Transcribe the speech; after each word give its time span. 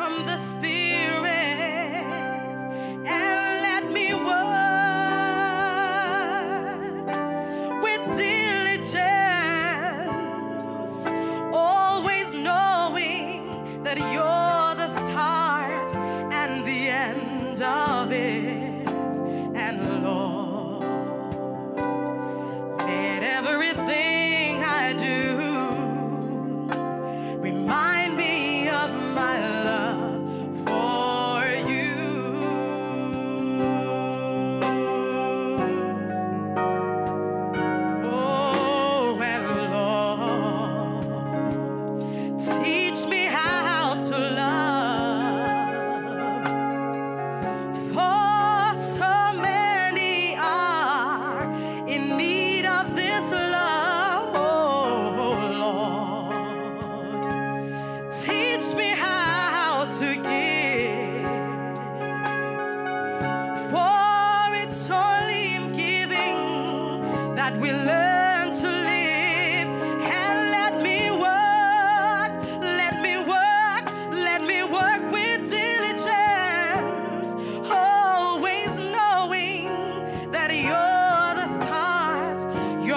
From 0.00 0.24
the 0.24 0.38
Spirit 0.38 0.69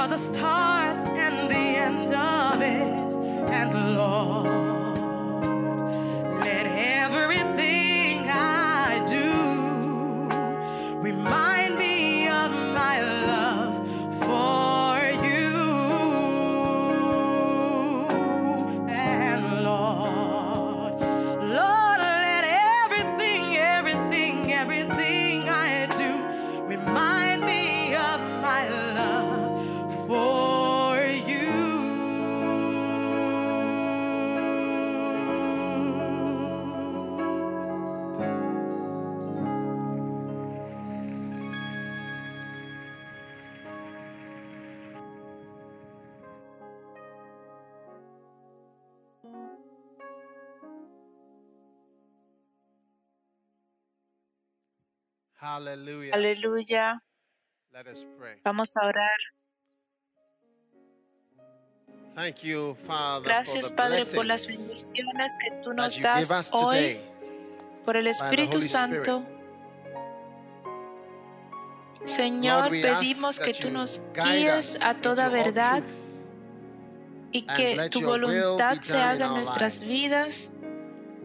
the 0.07 0.17
start 0.17 0.99
and 0.99 1.49
the 1.49 1.55
end 1.55 2.13
of 2.13 2.61
it. 2.61 3.13
And 3.51 3.95
Lord, 3.95 4.62
Aleluya. 56.13 57.01
Let 57.73 57.87
us 57.87 58.05
pray. 58.17 58.39
Vamos 58.43 58.77
a 58.77 58.85
orar. 58.85 59.19
Thank 62.15 62.43
you, 62.43 62.75
Father, 62.85 63.25
Gracias, 63.25 63.67
for 63.67 63.75
the 63.75 63.81
Padre, 63.81 64.05
por 64.05 64.25
las 64.25 64.47
bendiciones 64.47 65.35
que 65.37 65.51
tú 65.63 65.73
nos 65.73 65.99
das 65.99 66.51
hoy 66.51 66.99
por 67.85 67.97
el 67.97 68.07
Espíritu 68.07 68.59
Spirit. 68.59 69.03
Santo. 69.05 69.25
Señor, 72.05 72.71
Lord, 72.71 72.81
pedimos 72.81 73.39
que 73.39 73.53
tú 73.53 73.71
nos 73.71 74.01
guíes 74.13 74.79
a 74.81 74.93
toda 74.93 75.29
verdad 75.29 75.83
y 77.31 77.41
que 77.41 77.89
tu 77.89 78.01
voluntad 78.01 78.79
se 78.81 78.97
haga 78.97 79.25
en 79.25 79.33
nuestras 79.33 79.83
vidas. 79.83 80.51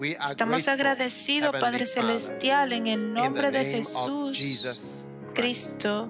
Estamos 0.00 0.68
agradecidos, 0.68 1.52
Padre 1.58 1.86
Celestial, 1.86 2.72
en 2.72 2.86
el 2.86 3.12
nombre 3.12 3.50
de 3.50 3.64
Jesús. 3.64 5.04
Cristo. 5.34 6.08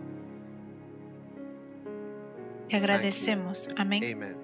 Te 2.69 2.77
agradecemos. 2.77 3.71
Amén. 3.77 4.37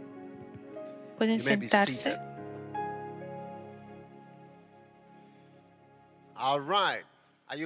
Pueden 1.19 1.41
sentarse. 1.41 2.19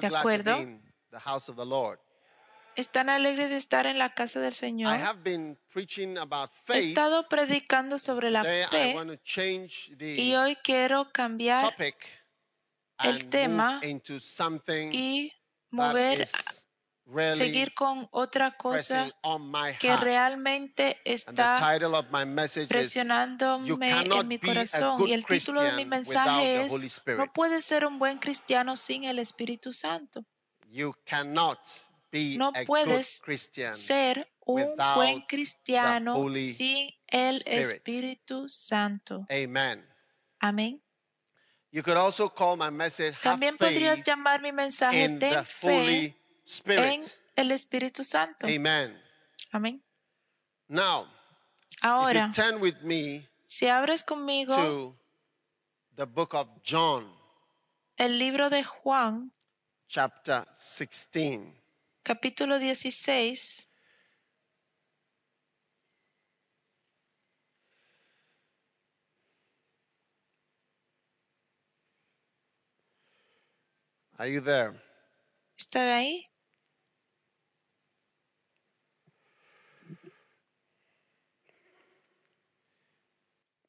De 0.01 0.07
acuerdo. 0.07 0.59
¿Están 2.79 3.11
alegres 3.11 3.51
de 3.51 3.57
estar 3.57 3.87
en 3.87 3.99
la 3.99 4.15
casa 4.15 4.39
del 4.39 4.53
I 4.53 4.55
Señor? 4.55 4.93
have 4.93 5.21
been 5.25 5.59
preaching 5.73 6.17
about 6.17 6.49
He 6.49 6.73
faith. 6.75 6.85
estado 6.85 7.29
predicando 7.29 7.99
sobre 7.99 8.31
la 8.31 8.43
Today 8.43 8.63
I 8.63 8.67
fe 8.67 8.95
want 8.95 9.11
to 9.11 9.17
change 9.25 9.91
the 9.99 10.15
y 10.15 10.37
hoy 10.37 10.55
quiero 10.63 11.11
cambiar 11.11 11.71
topic 11.71 11.97
el 13.01 13.29
tema 13.29 13.81
into 13.83 14.21
something 14.21 14.91
y 14.93 15.29
that 15.29 15.37
mover, 15.71 16.21
is 16.21 16.33
really 17.05 17.37
seguir 17.37 17.75
con 17.75 18.07
otra 18.13 18.57
cosa 18.57 19.07
pressing 19.07 19.13
on 19.23 19.51
my 19.51 19.77
que 19.81 19.97
realmente 19.97 21.01
está 21.05 21.57
title 21.57 21.97
of 21.97 22.07
my 22.13 22.25
message 22.25 22.63
is 22.63 22.69
You 22.69 22.75
presionándome 22.77 23.91
en 23.91 24.29
mi 24.29 24.39
corazón. 24.39 25.05
Y 25.09 25.15
el 25.15 25.27
título 25.27 25.63
de 25.63 25.73
mi 25.73 25.85
mensaje 25.85 26.67
es, 26.67 27.03
no 27.09 27.33
puedes 27.33 27.65
ser 27.65 27.85
un 27.85 27.99
buen 27.99 28.19
cristiano 28.19 28.77
sin 28.77 29.03
el 29.03 29.19
Espíritu 29.19 29.73
Santo. 29.73 30.25
You 30.71 30.95
cannot 31.05 31.59
No 32.13 32.53
puedes 32.67 33.23
ser 33.71 34.31
un 34.47 34.75
buen 34.77 35.21
cristiano 35.23 36.17
sin 36.35 36.91
el. 37.07 37.43
Espíritu 37.47 38.49
Santo. 38.49 39.27
Amen. 39.31 39.85
Amén. 40.41 40.83
You 41.71 41.83
could 41.83 41.99
also 41.99 42.31
call 42.31 42.57
my 42.57 42.71
message 42.71 43.15
Have 43.17 43.39
También 43.39 43.59
podrías 43.59 44.03
llamar 44.03 44.41
mi 44.41 44.53
mensaje 44.53 45.19
the 45.19 45.45
fe 45.45 46.17
en 46.67 47.03
el 47.37 47.51
Espíritu 47.51 48.05
Santo. 48.05 48.47
Amen. 48.47 48.99
Amén. 49.53 49.83
Ahora, 51.83 52.31
si 53.45 53.67
abres 53.69 54.03
conmigo 54.03 54.57
to 54.57 54.97
the 55.97 56.07
book 56.07 56.35
of 56.35 56.49
John, 56.65 57.07
el 57.97 58.19
libro 58.19 58.49
de 58.49 58.65
Juan, 58.65 59.31
chapter 59.89 60.47
16. 60.57 61.55
Capítulo 62.09 62.59
16, 62.59 63.69
Are 74.17 74.27
you 74.27 74.41
there? 74.41 74.73
¿está 75.59 75.97
ahí? 75.97 76.25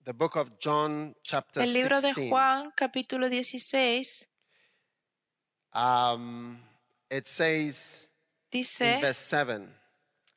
The 0.06 0.14
book 0.14 0.38
of 0.38 0.50
John, 0.62 1.14
chapter 1.24 1.62
El 1.62 1.74
libro 1.74 2.00
de 2.00 2.14
16. 2.14 2.30
Juan, 2.30 2.72
capítulo 2.72 3.28
16, 3.28 4.30
Um, 5.74 6.58
it 7.12 7.28
says 7.28 8.09
dice, 8.52 9.00
verse 9.02 9.22
7 9.30 9.68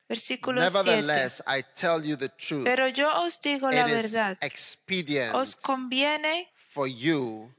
versículo 0.07 0.61
7, 0.61 0.83
Nevertheless, 0.85 1.41
I 1.47 1.63
tell 1.75 2.03
you 2.05 2.15
the 2.17 2.29
truth. 2.29 2.65
pero 2.65 2.87
yo 2.87 3.09
os 3.23 3.39
digo 3.41 3.71
la 3.71 3.87
it 3.87 3.93
verdad, 3.93 4.37
expedient 4.41 5.33
os 5.35 5.55
conviene 5.55 6.47
for 6.69 6.87
you 6.87 7.51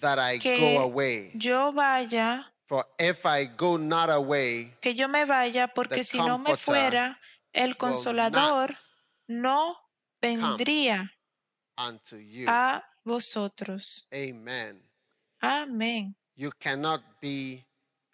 that 0.00 0.18
I 0.18 0.38
que 0.38 0.58
go 0.58 0.80
away. 0.80 1.30
yo 1.34 1.72
vaya, 1.72 2.46
For 2.66 2.86
if 2.98 3.26
I 3.26 3.46
go 3.46 3.76
not 3.76 4.10
away, 4.10 4.74
que 4.80 4.94
yo 4.94 5.08
me 5.08 5.24
vaya, 5.24 5.68
porque 5.68 6.04
si 6.04 6.18
no 6.18 6.38
me 6.38 6.56
fuera, 6.56 7.18
el 7.52 7.76
Consolador 7.76 8.76
no 9.26 9.76
vendría 10.22 11.12
unto 11.76 12.16
you. 12.16 12.46
a 12.48 12.84
vosotros. 13.04 14.06
Amen. 14.12 14.80
Amén. 15.40 16.14
You 16.36 16.52
cannot 16.60 17.02
be 17.20 17.66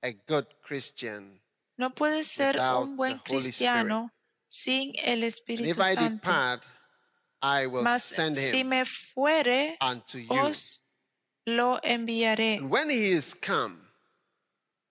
a 0.03 0.13
good 0.27 0.47
Christian. 0.63 1.39
No 1.79 1.91
puedes 1.91 2.27
ser 2.27 2.59
un 2.59 2.97
buen 2.97 3.19
cristiano 3.19 4.11
sin 4.49 4.93
el 5.05 5.23
Espíritu 5.25 5.75
Santo. 5.75 6.09
depart, 6.17 6.63
I 7.43 7.67
will 7.67 7.83
Mas 7.83 8.03
send 8.05 8.37
si 8.37 8.65
me 8.65 8.85
fuere, 8.85 9.77
os 10.31 10.89
lo 11.47 11.79
enviaré. 11.83 12.59
And 12.59 12.71
when 12.71 12.89
he 12.89 13.13
is 13.13 13.35
come, 13.35 13.77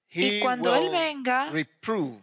he 0.08 0.38
Y 0.40 0.42
cuando 0.42 0.72
Él 0.74 0.84
will 0.84 0.92
venga, 0.92 1.50
reprove. 1.52 2.22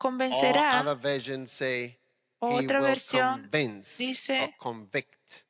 Or 0.00 0.10
convencerá. 0.10 0.80
other 0.80 0.94
versions 0.96 1.50
say 1.50 1.98
Otra 2.40 2.80
versión 2.80 3.42
convince 3.50 3.96
dice- 3.98 4.42
or 4.42 4.54
convict 4.58 5.44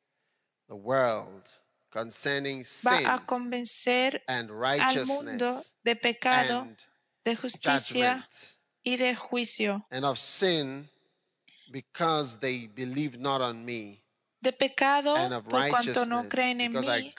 the 0.67 0.75
world 0.75 1.43
concerning 1.91 2.59
va 2.83 2.97
sin 2.97 3.05
a 3.05 3.25
convencer 3.25 4.21
and 4.27 4.49
al 4.51 5.05
mundo 5.05 5.61
de 5.83 5.95
pecado, 5.95 6.61
and 6.61 6.77
de 7.23 7.35
justicia 7.35 8.27
y 8.83 8.97
de 8.97 9.15
juicio. 9.15 9.85
And 9.91 10.05
of 10.05 10.17
sin 10.17 10.89
because 11.71 12.39
they 12.39 12.67
believe 12.67 13.17
not 13.17 13.41
on 13.41 13.65
me. 13.65 14.03
De 14.41 14.53
pecado 14.53 15.15
por 15.49 15.69
cuanto 15.69 16.05
no 16.05 16.29
creen 16.29 16.61
en 16.61 16.71
mí. 16.71 17.13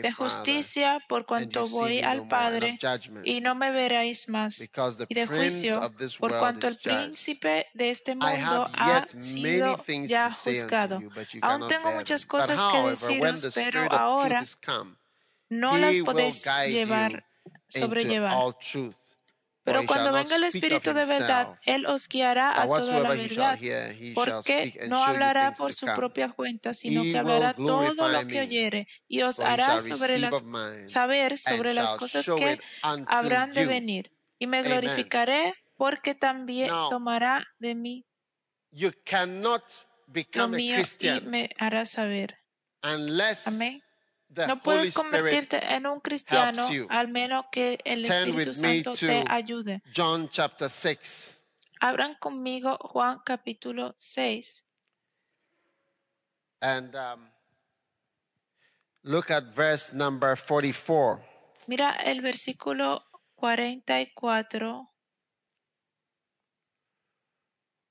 De 0.00 0.10
justicia 0.10 1.00
por 1.06 1.26
cuanto 1.26 1.68
voy 1.68 2.00
al 2.00 2.26
Padre 2.26 2.78
y 3.24 3.42
no 3.42 3.54
me 3.54 3.70
veréis 3.70 4.30
más. 4.30 4.58
Y 5.08 5.14
de 5.14 5.26
juicio 5.26 5.92
por 6.18 6.38
cuanto 6.38 6.68
el 6.68 6.78
príncipe 6.78 7.66
de 7.74 7.90
este 7.90 8.14
mundo 8.14 8.70
ha 8.72 9.04
sido 9.20 9.84
ya 10.06 10.30
juzgado. 10.30 11.02
Aún 11.42 11.66
tengo 11.66 11.92
muchas 11.92 12.24
cosas 12.24 12.64
que 12.72 12.82
deciros, 12.88 13.50
pero 13.54 13.92
ahora 13.92 14.42
no 15.50 15.76
las 15.76 15.98
podéis 15.98 16.42
llevar, 16.68 17.26
sobrellevar. 17.68 18.34
Pero 19.64 19.86
cuando 19.86 20.12
venga 20.12 20.36
el 20.36 20.44
Espíritu 20.44 20.92
de 20.92 21.04
verdad, 21.04 21.58
Él 21.64 21.86
os 21.86 22.08
guiará 22.08 22.60
a 22.60 22.66
toda 22.66 23.00
la 23.00 23.10
verdad, 23.10 23.58
porque 24.14 24.86
no 24.88 25.04
hablará 25.04 25.54
por 25.54 25.72
su 25.72 25.86
propia 25.86 26.28
cuenta, 26.30 26.72
sino 26.72 27.02
que 27.02 27.16
hablará 27.16 27.54
todo 27.54 27.92
lo 27.92 28.26
que 28.26 28.40
oyere 28.40 28.88
y 29.06 29.22
os 29.22 29.40
hará 29.40 29.78
sobre 29.78 30.18
las, 30.18 30.44
saber 30.84 31.38
sobre 31.38 31.74
las 31.74 31.94
cosas 31.94 32.26
que 32.26 32.58
habrán 32.82 33.52
de 33.52 33.66
venir. 33.66 34.12
Y 34.38 34.48
me 34.48 34.62
glorificaré 34.62 35.54
porque 35.76 36.14
también 36.14 36.68
tomará 36.90 37.46
de 37.58 37.74
mí 37.76 38.06
lo 40.32 40.48
mío 40.48 40.76
y 41.00 41.20
me 41.22 41.50
hará 41.58 41.84
saber. 41.84 42.38
Amén. 42.82 43.82
No 44.34 44.62
puedes 44.62 44.92
convertirte 44.92 45.60
en 45.74 45.86
un 45.86 46.00
cristiano 46.00 46.66
al 46.88 47.08
menos 47.08 47.46
que 47.52 47.78
el 47.84 48.04
Espíritu 48.04 48.54
Santo 48.54 48.94
te 48.94 49.24
ayude. 49.28 49.82
John 49.94 50.28
chapter 50.30 50.70
6. 50.70 51.40
Abran 51.80 52.14
conmigo 52.14 52.78
Juan 52.78 53.20
capítulo 53.24 53.94
6 53.98 54.66
And 56.60 56.94
um, 56.94 57.28
look 59.02 59.32
at 59.32 59.52
verse 59.52 59.92
number 59.92 60.36
44. 60.36 61.20
Mira 61.66 61.90
el 62.04 62.20
versículo 62.22 63.02
44 63.34 64.88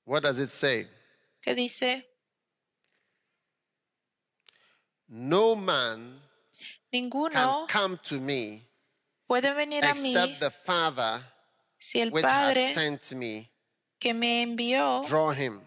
What 0.04 0.22
does 0.22 0.38
it 0.38 0.48
say? 0.48 0.88
que 1.42 1.54
dice, 1.54 2.08
No 5.08 5.54
man 5.54 6.22
ninguno 6.92 7.66
come 7.70 7.96
to 8.02 8.20
me 8.20 8.62
puede 9.26 9.52
venir 9.54 9.84
a 9.84 9.94
mí 9.94 10.12
except 10.14 10.40
the 10.40 10.50
Father 10.50 11.22
si 11.78 12.00
el 12.00 12.10
which 12.12 12.24
Padre 12.24 12.72
sent 12.74 13.12
me 13.14 13.50
que 13.98 14.12
me 14.14 14.42
envió 14.42 15.02
draw 15.08 15.30
him. 15.32 15.60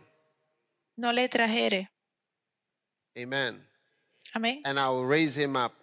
no 0.98 1.12
le 1.12 1.28
trajere. 1.28 1.90
Amen. 3.18 3.66
Amén. 4.34 4.62
And 4.66 4.78
I 4.80 4.90
will 4.90 5.06
raise 5.06 5.38
him 5.38 5.56
up 5.56 5.74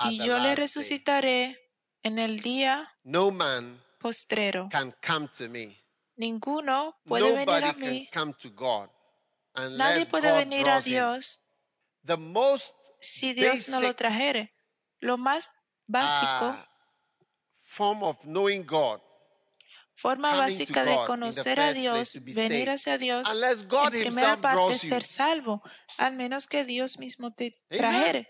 at 0.00 0.10
Y 0.12 0.18
the 0.18 0.24
yo 0.26 0.38
le 0.38 0.48
day. 0.48 0.54
resucitaré 0.56 1.56
en 2.02 2.18
el 2.18 2.40
día 2.40 2.86
No 3.04 3.30
man 3.30 3.80
postrero. 4.00 4.68
can 4.70 4.92
come 5.00 5.28
to 5.38 5.48
me. 5.48 5.76
Ninguno 6.16 6.94
puede 7.06 7.30
venir 7.30 7.46
Nobody 7.46 7.64
a 7.66 7.72
can 7.72 7.80
mí. 7.82 8.08
come 8.12 8.34
to 8.40 8.50
God 8.50 8.88
Nadie 9.56 10.06
puede 10.06 10.28
God 10.30 10.38
venir 10.38 10.60
a 10.62 10.64
draws 10.64 10.86
him. 10.86 10.92
Dios 10.92 11.46
The 12.04 12.16
most 12.16 12.72
si 13.00 13.32
Dios 13.34 13.68
no 13.68 13.80
lo 13.80 13.94
trajere. 13.94 14.54
Lo 15.00 15.16
más 15.16 15.48
básico, 15.86 16.50
uh, 16.50 16.64
form 17.64 18.02
of 18.02 18.18
knowing 18.22 18.64
God, 18.66 19.00
forma 19.94 20.36
básica 20.36 20.84
de 20.84 20.96
conocer 21.06 21.58
a 21.60 21.72
Dios, 21.72 22.14
venir 22.24 22.70
hacia 22.70 22.98
Dios, 22.98 23.26
en 23.28 23.90
primera 23.90 24.40
parte 24.40 24.78
ser 24.78 25.04
salvo, 25.04 25.62
al 25.98 26.14
menos 26.16 26.46
que 26.46 26.64
Dios 26.64 26.98
mismo 26.98 27.30
te 27.30 27.58
trajere. 27.68 28.28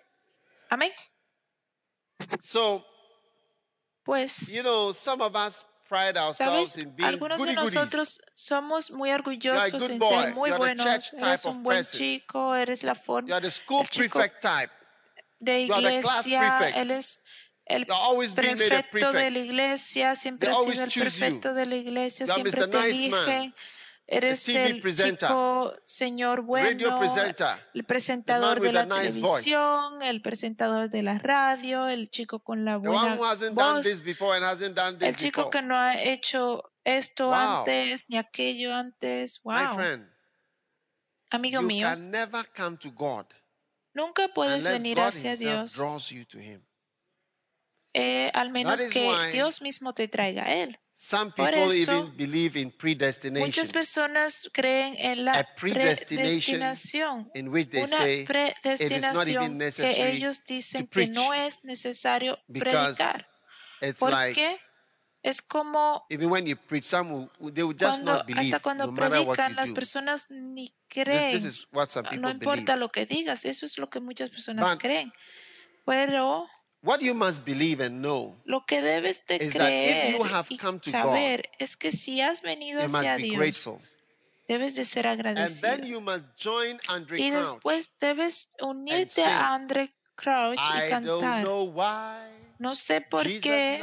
Amén. 0.69 0.93
So, 2.41 2.85
Pues, 4.05 4.49
you 4.53 4.63
know, 4.63 4.93
some 4.93 5.23
of 5.23 5.37
us 5.37 5.65
¿sabes? 6.33 6.79
Algunos 7.03 7.43
de 7.43 7.53
nosotros 7.55 8.23
somos 8.35 8.91
muy 8.91 9.11
orgullosos 9.11 9.91
en 9.91 10.01
ser 10.01 10.35
muy 10.35 10.51
buenos. 10.51 11.13
Eres 11.13 11.45
un 11.45 11.63
buen 11.63 11.85
chico, 11.85 12.55
eres 12.55 12.83
la 12.85 12.95
forma 12.95 13.37
el 13.39 13.51
chico 13.89 14.23
de 15.41 15.61
iglesia, 15.61 16.69
él 16.77 16.91
es 16.91 17.23
el 17.67 17.87
prefecto 18.35 19.13
de 19.13 19.31
la 19.31 19.39
iglesia, 19.39 20.15
siempre 20.15 20.51
ha 20.51 20.55
sido 20.55 20.85
el 20.85 20.91
prefecto 20.91 21.55
de 21.55 21.67
la 21.67 21.77
iglesia, 21.77 22.27
siempre 22.27 22.67
te 22.67 22.91
eligen. 22.91 23.55
Eres 24.13 24.45
TV 24.45 24.67
el 24.67 24.81
presenter, 24.81 25.29
chico 25.29 25.73
señor 25.85 26.43
bueno, 26.43 26.99
presenter, 26.99 27.65
el 27.75 27.85
presentador 27.85 28.61
de 28.61 28.73
la 28.73 28.85
nice 28.85 29.21
voice, 29.21 29.45
televisión, 29.45 30.03
el 30.03 30.21
presentador 30.21 30.91
de 30.91 31.03
la 31.05 31.19
radio, 31.19 31.87
el 31.87 32.11
chico 32.11 32.41
con 32.41 32.65
la 32.65 32.77
buena 32.79 33.15
voz, 33.15 34.05
before 34.05 34.37
and 34.37 34.45
hasn't 34.45 34.75
done 34.75 34.99
el 35.01 35.15
chico 35.15 35.43
before. 35.43 35.51
que 35.61 35.63
no 35.63 35.77
ha 35.77 35.95
hecho 36.03 36.73
esto 36.83 37.29
Wow. 37.29 37.37
antes 37.61 38.11
ni 38.11 38.17
aquello 38.17 38.75
antes. 38.75 39.43
Wow, 39.45 39.77
friend, 39.77 40.11
amigo 41.31 41.63
mío, 41.63 41.87
can 41.87 42.11
never 42.11 42.45
come 42.57 42.77
to 42.79 42.91
God 42.91 43.27
nunca 43.95 44.27
puedes 44.35 44.65
venir 44.65 44.97
God 44.97 45.07
hacia 45.07 45.37
Dios 45.37 45.75
draws 45.77 46.09
you 46.11 46.25
to 46.27 46.39
Him. 46.41 46.67
eh, 47.93 48.31
al 48.35 48.51
menos 48.51 48.83
que 48.85 49.31
Dios 49.33 49.63
mismo 49.63 49.95
te 49.95 50.09
traiga 50.09 50.45
a 50.47 50.53
Él. 50.53 50.81
Some 51.03 51.33
Por 51.33 51.47
people 51.51 51.73
eso, 51.75 51.93
even 51.93 52.15
believe 52.15 52.61
in 52.61 52.71
predestination, 52.73 53.47
Muchas 53.49 53.73
personas 53.73 54.51
creen 54.53 54.95
en 54.99 55.25
la 55.25 55.33
A 55.33 55.45
predestination 55.55 56.59
predestinación, 56.61 57.31
in 57.35 57.49
which 57.49 57.71
they 57.71 57.85
una 57.85 57.97
say 57.97 58.21
it 58.21 58.29
is 58.29 59.01
not 59.01 59.27
even 59.27 59.47
predestinación 59.47 59.49
que 59.49 59.55
necessary 59.57 60.03
ellos 60.17 60.45
dicen 60.45 60.83
to 60.83 60.91
que 60.91 60.93
preach 61.07 61.11
no 61.15 61.33
es 61.33 61.65
necesario 61.65 62.39
predicar. 62.53 63.27
it's 63.81 63.99
¿Por 63.99 64.11
like 64.11 64.35
qué? 64.39 64.59
Es 65.23 65.41
como 65.41 66.05
even 66.11 66.29
when 66.29 66.47
you 66.47 66.57
preach, 66.57 66.85
some 66.85 67.11
will, 67.41 67.53
they 67.55 67.63
will 67.63 67.73
just 67.75 67.95
cuando 68.03 68.13
not 68.17 68.27
believe 68.27 68.41
hasta 68.55 68.61
cuando 68.61 68.85
no 68.87 68.93
matter 68.93 69.21
what 69.21 69.37
predican 69.37 69.51
you 69.53 69.57
las 69.57 69.69
do. 69.71 69.75
personas 69.75 70.31
ni 70.31 70.67
This, 70.69 70.75
creen. 71.05 71.33
this 71.33 71.45
is 71.47 71.67
what 71.73 71.89
some 71.89 72.05
people 72.05 72.21
No 72.21 72.29
importa 72.31 72.75
believe. 72.75 72.79
lo 72.79 72.89
que 72.91 73.07
digas, 73.07 73.47
eso 73.47 73.65
es 73.65 73.79
lo 73.79 73.89
que 73.89 74.01
muchas 74.01 74.29
personas 74.29 74.69
But- 74.71 74.79
creen. 74.81 75.11
Pero 75.87 76.47
What 76.83 77.03
you 77.03 77.15
must 77.15 77.45
believe 77.45 77.81
and 77.85 78.01
know, 78.01 78.41
lo 78.45 78.65
que 78.65 78.81
debes 78.81 79.27
de 79.27 79.37
is 79.37 79.53
that 79.53 79.69
if 79.69 79.93
creer 79.93 80.13
you 80.17 80.25
have 80.25 80.47
y 80.49 80.57
come 80.57 80.81
to 80.81 80.91
saber 80.91 81.43
es 81.59 81.77
que 81.77 81.93
si 81.93 82.21
has 82.23 82.41
venido 82.43 82.81
you 82.81 82.87
hacia 82.87 83.13
must 83.13 83.17
be 83.17 83.23
Dios, 83.25 83.37
grateful. 83.37 83.81
debes 84.49 84.75
de 84.77 84.85
ser 84.87 85.07
And 85.07 85.21
agradecido. 85.21 85.61
then 85.77 85.87
you 85.87 86.01
must 86.01 86.25
join 86.39 86.81
Andre 86.89 87.19
Y 87.21 87.31
Crouch. 87.31 87.49
después 87.49 87.99
debes 88.01 88.57
unirte 88.63 89.11
sing, 89.11 89.25
a 89.25 89.55
Andre 89.55 89.91
Crouch 90.17 90.59
y 90.59 90.79
I 90.79 90.91
don't 91.05 91.21
cantar. 91.21 91.43
know 91.45 91.65
why 91.65 92.31
No 92.59 92.75
sé 92.75 93.03
por 93.03 93.25
Jesus 93.25 93.43
qué. 93.43 93.81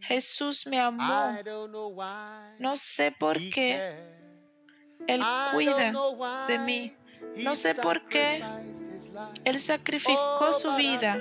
Jesús 0.00 0.66
me 0.66 0.80
amó. 0.80 1.38
I 1.38 1.42
don't 1.42 1.70
know 1.70 1.88
why 1.88 2.54
No 2.58 2.76
sé 2.76 3.12
por 3.12 3.36
qué. 3.38 3.96
Él 5.06 5.22
cuida 5.52 5.92
de 6.48 6.58
mí. 6.58 6.94
No 7.36 7.54
sé 7.54 7.74
por 7.74 8.06
qué. 8.08 8.42
Él 9.44 9.60
sacrificó 9.60 10.48
Oh, 10.48 10.52
su 10.54 10.74
vida. 10.76 11.18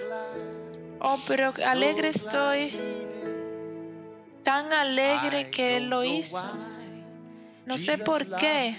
Oh, 1.05 1.19
pero 1.27 1.51
alegre 1.65 2.07
estoy, 2.07 2.73
tan 4.41 4.71
alegre 4.71 5.49
que 5.49 5.75
Él 5.75 5.89
lo 5.89 6.05
hizo. 6.05 6.41
No 7.65 7.77
sé 7.77 7.97
por 7.97 8.37
qué. 8.37 8.73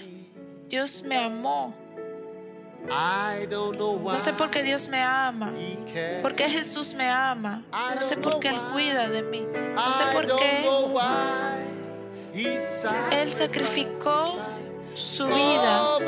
Dios 0.67 1.03
me 1.03 1.17
amó. 1.17 1.71
No 2.87 4.19
sé 4.19 4.33
por 4.33 4.49
qué 4.49 4.63
Dios 4.63 4.87
me 4.89 5.03
ama. 5.03 5.53
¿Por 6.23 6.33
qué 6.33 6.49
Jesús 6.49 6.95
me 6.95 7.07
ama? 7.07 7.63
No 7.93 8.01
sé 8.01 8.17
por 8.17 8.39
qué 8.39 8.49
Él 8.49 8.59
cuida 8.73 9.07
de 9.07 9.21
mí. 9.21 9.43
No 9.75 9.91
sé 9.91 10.03
por 10.11 10.35
qué 10.35 10.67
Él 13.11 13.29
sacrificó 13.29 14.35
su 14.95 15.27
vida. 15.27 15.83
Oh, 15.83 15.99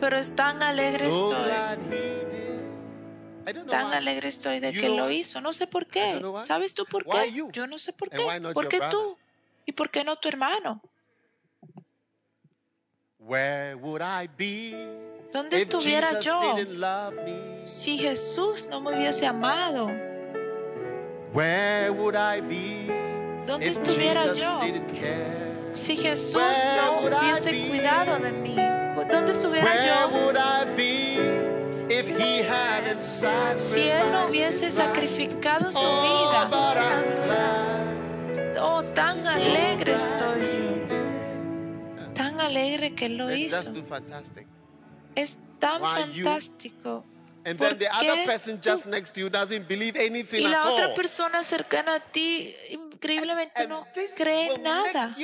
Pero 0.00 0.18
es 0.18 0.36
tan 0.36 0.62
alegre 0.62 1.08
estoy. 1.08 2.17
Tan 3.68 3.92
alegre 3.92 4.28
estoy 4.28 4.60
de 4.60 4.72
que 4.72 4.88
lo 4.88 5.10
hizo. 5.10 5.40
No 5.40 5.52
sé 5.52 5.66
por 5.66 5.86
qué. 5.86 6.20
¿Sabes 6.44 6.74
tú 6.74 6.84
por 6.86 7.04
qué? 7.04 7.32
Yo 7.52 7.66
no 7.66 7.78
sé 7.78 7.92
por 7.92 8.10
qué. 8.10 8.24
¿Por 8.54 8.68
qué 8.68 8.80
tú? 8.90 9.16
¿Y 9.66 9.72
por 9.72 9.90
qué 9.90 10.04
no 10.04 10.16
tu 10.16 10.28
hermano? 10.28 10.80
¿Dónde 15.30 15.56
estuviera 15.56 16.20
yo 16.20 16.56
si 17.64 17.98
Jesús 17.98 18.68
no 18.70 18.80
me 18.80 18.96
hubiese 18.96 19.26
amado? 19.26 19.90
Where 21.34 21.90
would 21.90 22.14
I 22.14 22.40
be 22.40 23.08
¿Dónde 23.46 23.68
estuviera 23.68 24.32
yo 24.32 24.60
si 25.70 25.96
Jesús 25.96 26.40
no 26.76 27.00
hubiese 27.00 27.68
cuidado 27.68 28.18
de 28.18 28.32
mí? 28.32 28.56
¿Dónde 29.10 29.32
estuviera 29.32 29.86
yo 29.86 31.47
si 33.56 33.88
Él 33.88 34.12
no 34.12 34.26
hubiese 34.26 34.70
sacrificado 34.70 35.72
su 35.72 35.78
Oh, 35.82 36.02
vida? 36.02 36.50
Oh, 38.60 38.82
tan 38.84 39.26
alegre 39.26 39.92
estoy 39.94 40.40
yo. 40.88 42.12
Tan 42.14 42.40
alegre 42.40 42.94
que 42.94 43.06
Él 43.06 43.16
lo 43.16 43.34
hizo. 43.34 43.72
Es 45.14 45.38
tan 45.58 45.80
fantástico. 45.82 47.04
And 47.44 47.56
¿Por 47.56 47.68
then 47.68 47.78
the 47.78 47.88
other 47.88 48.26
person 48.26 48.60
just 48.62 48.84
next 48.86 49.14
to 49.14 49.20
you 49.20 49.30
doesn't 49.30 49.66
believe 49.68 49.96
anything 49.96 50.42
Y 50.42 50.46
at 50.46 50.50
la 50.50 50.62
all. 50.64 50.72
otra 50.74 50.92
persona 50.94 51.42
cercana 51.42 51.94
a 51.94 52.00
ti 52.00 52.54
increíblemente 52.70 53.62
And 53.62 53.70
no 53.70 53.86
this 53.94 54.10
cree 54.16 54.58
nada. 54.58 55.16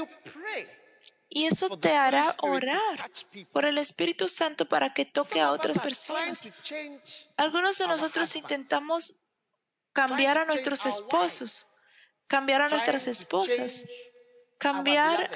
Y 1.34 1.46
eso 1.46 1.76
te 1.76 1.96
hará 1.96 2.36
orar 2.38 3.10
por 3.50 3.64
el 3.64 3.78
Espíritu 3.78 4.28
Santo 4.28 4.66
para 4.66 4.94
que 4.94 5.04
toque 5.04 5.40
a 5.40 5.50
otras 5.50 5.80
personas. 5.80 6.46
Algunos 7.36 7.76
de 7.76 7.88
nosotros 7.88 8.36
intentamos 8.36 9.20
cambiar 9.92 10.38
a 10.38 10.44
nuestros 10.44 10.86
esposos, 10.86 11.66
cambiar 12.28 12.62
a 12.62 12.68
nuestras 12.68 13.08
esposas, 13.08 13.84
cambiar 14.58 15.28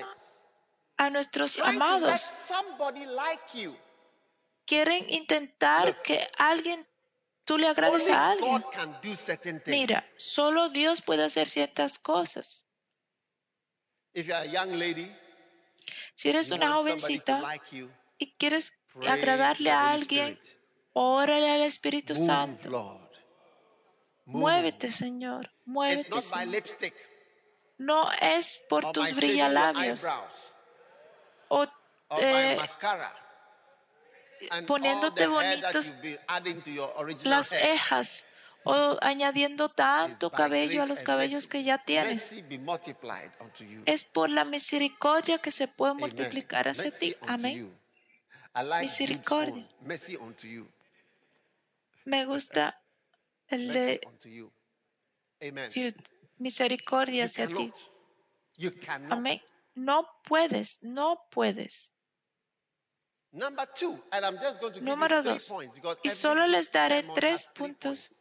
a 0.97 1.11
nuestros 1.11 1.59
amados. 1.59 2.33
Quieren 4.67 5.05
intentar 5.11 6.01
que 6.03 6.31
alguien, 6.39 6.87
tú 7.45 7.59
le 7.59 7.67
agrades 7.67 8.09
a 8.09 8.31
alguien. 8.31 8.65
Mira, 9.67 10.09
solo 10.15 10.69
Dios 10.69 11.03
puede 11.03 11.25
hacer 11.25 11.49
ciertas 11.49 11.99
cosas. 11.99 12.69
If 14.15 14.27
you're 14.27 14.37
a 14.37 14.47
young 14.47 14.79
lady, 14.79 15.13
Si 16.19 16.31
eres 16.31 16.51
una 16.51 16.73
jovencita 16.73 17.41
y 18.19 18.33
quieres 18.33 18.77
agradarle 19.07 19.71
a 19.71 19.93
alguien, 19.93 20.37
órale 20.93 21.49
al 21.49 21.63
Espíritu 21.63 22.17
Santo. 22.17 23.09
Muévete, 24.25 24.91
Señor. 24.91 25.49
Muévete, 25.65 26.21
Señor. 26.21 26.61
No 27.77 28.11
es 28.21 28.67
por 28.69 28.87
or 28.87 28.93
tus 28.93 29.15
brillalabios 29.15 30.09
o 31.51 31.65
eh. 32.19 32.59
And 34.51 34.67
poniéndote 34.67 35.29
bonitos 35.29 35.95
las 37.23 37.49
cejas 37.51 38.27
o 38.69 38.99
añadiendo 39.01 39.71
tanto 39.71 40.31
cabello 40.31 40.83
a 40.83 40.87
los 40.87 41.03
cabellos 41.03 41.47
que 41.47 41.65
ya 41.65 41.79
tienes. 41.79 42.35
Es 43.87 44.05
por 44.05 44.29
la 44.29 44.45
misericordia 44.45 45.39
que 45.39 45.51
se 45.51 45.69
puede 45.69 45.95
multiplicar 45.95 46.69
hacia 46.69 46.91
ti. 46.91 47.17
Amén. 47.27 47.75
Misericordia. 48.81 49.67
Me 52.05 52.25
gusta 52.27 52.81
el 53.49 53.73
de 53.73 54.01
misericordia 56.37 57.25
hacia 57.25 57.49
ti. 57.49 57.73
Amén. 59.09 59.41
No 59.75 60.09
puedes, 60.25 60.83
no 60.83 61.27
puedes. 61.31 61.93
Número 64.81 65.23
dos. 65.23 65.55
Y 66.03 66.09
solo 66.09 66.47
les 66.47 66.73
daré 66.73 67.03
tres 67.15 67.47
puntos. 67.47 68.15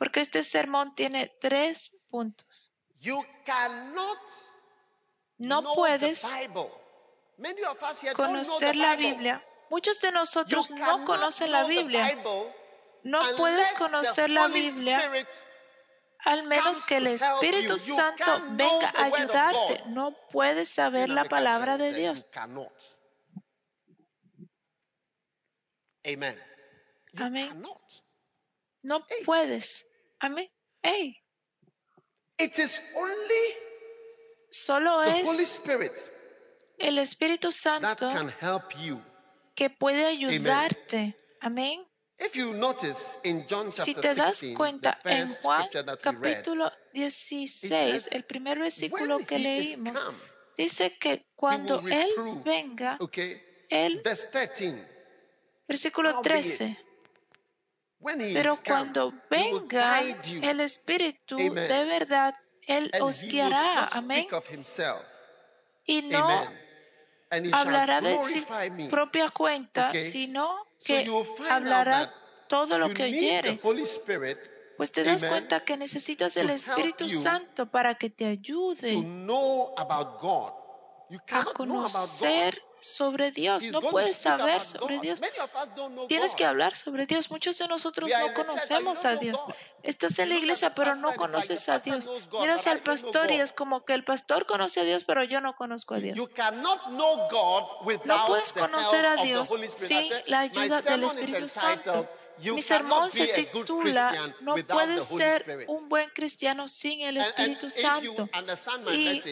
Porque 0.00 0.22
este 0.22 0.42
sermón 0.42 0.94
tiene 0.94 1.30
tres 1.42 2.00
puntos. 2.08 2.72
You 3.00 3.22
cannot 3.44 4.18
No 5.36 5.60
know 5.60 5.74
puedes 5.74 6.22
the 6.22 6.48
Bible. 6.48 6.70
Many 7.36 7.62
of 7.64 7.76
us 7.82 8.00
here 8.00 8.14
don't 8.14 8.32
know 8.32 8.42
conocer 8.42 8.76
la. 8.76 8.96
Biblia. 8.96 9.44
Muchos 9.68 10.00
de 10.00 10.08
You 10.08 10.14
nosotros 10.14 10.70
no 10.70 11.04
conocen 11.04 11.52
la 11.52 11.64
Biblia. 11.64 12.18
No 13.02 13.20
puedes 13.36 13.72
conocer 13.72 14.30
la 14.30 14.48
Biblia 14.48 15.26
al 16.24 16.44
menos 16.44 16.80
que 16.80 16.96
el 16.96 17.06
Espíritu 17.08 17.78
Santo 17.78 18.42
venga 18.52 18.88
a 18.96 19.04
ayudarte. 19.04 19.82
No 19.88 20.16
puedes 20.32 20.70
saber 20.70 21.10
la 21.10 21.26
palabra 21.26 21.76
de 21.76 21.92
Dios. 21.92 22.26
Amén. 27.16 27.62
No 28.82 29.04
Hey. 29.08 29.89
Puedes. 30.20 30.32
Amén. 30.32 30.48
Hey, 30.82 31.16
It 32.38 32.58
is 32.58 32.80
only 32.96 33.54
solo 34.50 35.02
the 35.02 35.10
Holy 35.24 35.42
es 35.42 35.54
Spirit 35.58 35.92
el 36.78 36.98
Espíritu 36.98 37.48
that 37.48 37.52
Santo 37.52 38.10
can 38.10 38.32
help 38.40 38.72
you. 38.78 39.00
que 39.54 39.68
puede 39.68 40.06
ayudarte. 40.06 41.14
Amén. 41.40 41.86
If 42.18 42.34
you 42.36 42.52
notice 42.52 43.18
in 43.24 43.46
John 43.48 43.70
Si 43.72 43.94
te 43.94 44.14
das 44.14 44.40
16, 44.40 44.54
cuenta 44.56 44.98
the 45.02 45.10
en 45.10 45.28
Juan 45.42 45.68
that 45.72 46.00
capítulo 46.00 46.70
16, 46.92 47.48
says, 47.68 48.08
el 48.12 48.24
primer 48.24 48.58
versículo 48.58 49.18
que 49.26 49.38
leímos, 49.38 49.98
dice 50.56 50.96
que 50.98 51.22
cuando 51.34 51.80
Él 51.88 52.10
venga, 52.44 52.96
Okay. 53.00 53.40
Él, 53.70 54.02
Verse 54.04 54.26
13. 54.30 54.86
versículo 55.68 56.10
Howbeit, 56.10 56.24
13, 56.24 56.64
When 56.64 56.76
he 56.76 56.89
pero 58.02 58.58
cuando 58.64 59.12
venga 59.30 60.00
el 60.00 60.60
Espíritu 60.60 61.36
de 61.36 61.84
verdad, 61.84 62.34
Él 62.66 62.90
os 63.00 63.22
guiará. 63.24 63.88
Amén. 63.92 64.26
speak 64.26 64.32
of 64.32 64.50
himself. 64.50 65.02
Y 65.84 66.02
no 66.02 66.48
hablará 67.52 68.00
de 68.00 68.22
su 68.22 68.44
propia 68.88 69.30
cuenta, 69.30 69.92
sino 70.00 70.66
que 70.84 71.10
hablará 71.48 72.12
todo 72.48 72.78
lo 72.78 72.92
que 72.92 73.04
oyere. 73.04 73.60
Pues 74.76 74.92
te 74.92 75.04
das 75.04 75.24
cuenta 75.24 75.60
que 75.60 75.76
necesitas 75.76 76.36
el 76.36 76.50
Espíritu 76.50 77.08
Santo 77.08 77.70
para 77.70 77.96
que 77.96 78.08
te 78.08 78.26
ayude 78.26 78.96
a 81.28 81.44
conocer 81.52 82.62
sobre 82.80 83.30
Dios. 83.30 83.66
No 83.66 83.80
puedes 83.80 84.16
saber 84.16 84.62
sobre. 84.62 84.98
Dios. 84.98 85.20
Tienes 86.08 86.34
que 86.34 86.44
hablar 86.44 86.76
sobre 86.76 87.06
Dios. 87.06 87.30
Muchos 87.30 87.58
de 87.58 87.68
nosotros 87.68 88.10
no 88.10 88.34
conocemos 88.34 89.04
a 89.04 89.16
Dios. 89.16 89.42
Estás 89.82 90.18
en 90.18 90.28
la 90.30 90.36
iglesia, 90.36 90.74
pero 90.74 90.94
no 90.94 91.14
conoces 91.14 91.68
a 91.68 91.78
Dios. 91.78 92.10
Miras 92.40 92.66
al 92.66 92.82
pastor 92.82 93.30
y 93.30 93.36
es 93.36 93.52
como 93.52 93.84
que 93.84 93.94
el 93.94 94.04
pastor 94.04 94.46
conoce 94.46 94.80
a 94.80 94.84
Dios, 94.84 95.04
pero 95.04 95.24
yo 95.24 95.40
no 95.40 95.56
conozco 95.56 95.94
a 95.94 95.98
Dios. 95.98 96.18
No 98.04 98.26
puedes 98.26 98.52
conocer 98.52 99.06
a 99.06 99.16
Dios 99.22 99.52
sin 99.76 100.12
la 100.26 100.40
ayuda 100.40 100.82
del 100.82 101.04
Espíritu 101.04 101.48
Santo. 101.48 102.08
Mi 102.38 102.62
sermón 102.62 103.10
se 103.10 103.26
titula 103.28 104.34
No 104.40 104.54
puedes 104.66 105.04
ser 105.04 105.64
un 105.68 105.88
buen 105.88 106.08
cristiano 106.10 106.68
sin 106.68 107.02
el 107.02 107.16
Espíritu 107.18 107.68
Santo. 107.70 108.28
Y 108.92 109.22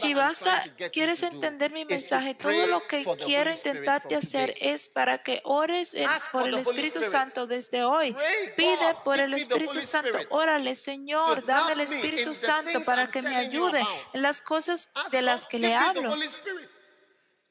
si 0.00 0.14
vas 0.14 0.46
a, 0.46 0.64
quieres 0.92 1.22
entender 1.22 1.72
mi 1.72 1.84
mensaje, 1.84 2.34
todo 2.34 2.66
lo 2.66 2.86
que 2.86 3.04
quiero 3.24 3.50
intentarte 3.50 4.14
hacer 4.16 4.54
es 4.60 4.88
para 4.88 5.18
que 5.22 5.40
ores 5.44 5.94
en- 5.94 6.08
por 6.32 6.48
el 6.48 6.54
Espíritu. 6.58 7.02
Santo 7.02 7.46
desde 7.46 7.84
hoy. 7.84 8.16
Pide 8.56 8.94
por 9.04 9.18
el 9.20 9.34
Espíritu 9.34 9.82
Santo. 9.82 10.18
Órale, 10.30 10.74
Señor, 10.74 11.44
dame 11.44 11.72
el 11.72 11.80
Espíritu 11.80 12.34
Santo 12.34 12.84
para 12.84 13.08
que 13.10 13.22
me 13.22 13.36
ayude 13.36 13.84
en 14.12 14.22
las 14.22 14.40
cosas 14.40 14.90
de 15.10 15.22
las 15.22 15.46
que 15.46 15.58
le 15.58 15.74
hablo. 15.74 16.14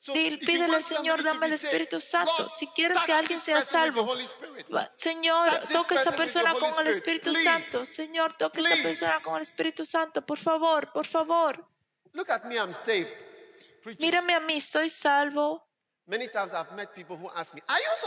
Dil- 0.08 0.40
Pídele, 0.40 0.68
want 0.68 0.82
Señor, 0.82 1.24
dame 1.24 1.46
el 1.48 1.54
Espíritu 1.54 2.02
Santo. 2.02 2.50
Si 2.50 2.68
quieres 2.68 3.00
que 3.02 3.14
alguien 3.14 3.40
sea 3.40 3.62
salvo, 3.62 4.06
Señor, 4.92 5.68
toca 5.72 5.96
a 5.96 6.02
esa 6.02 6.16
persona 6.16 6.54
con 6.54 6.80
el 6.82 6.88
Espíritu. 6.88 7.34
Santo. 7.34 7.86
Señor, 7.86 8.34
toca 8.38 8.60
a 8.60 8.62
esa 8.64 8.84
persona 8.84 9.24
con 9.24 9.36
el 9.36 9.42
Espíritu 9.42 9.86
Santo. 9.86 10.26
Por 10.26 10.38
favor, 10.38 10.92
por 10.92 11.08
favor. 11.08 11.66
Mírame 14.00 14.34
a 14.34 14.40
mí, 14.42 14.60
soy 14.60 14.90
salvo. 14.90 15.66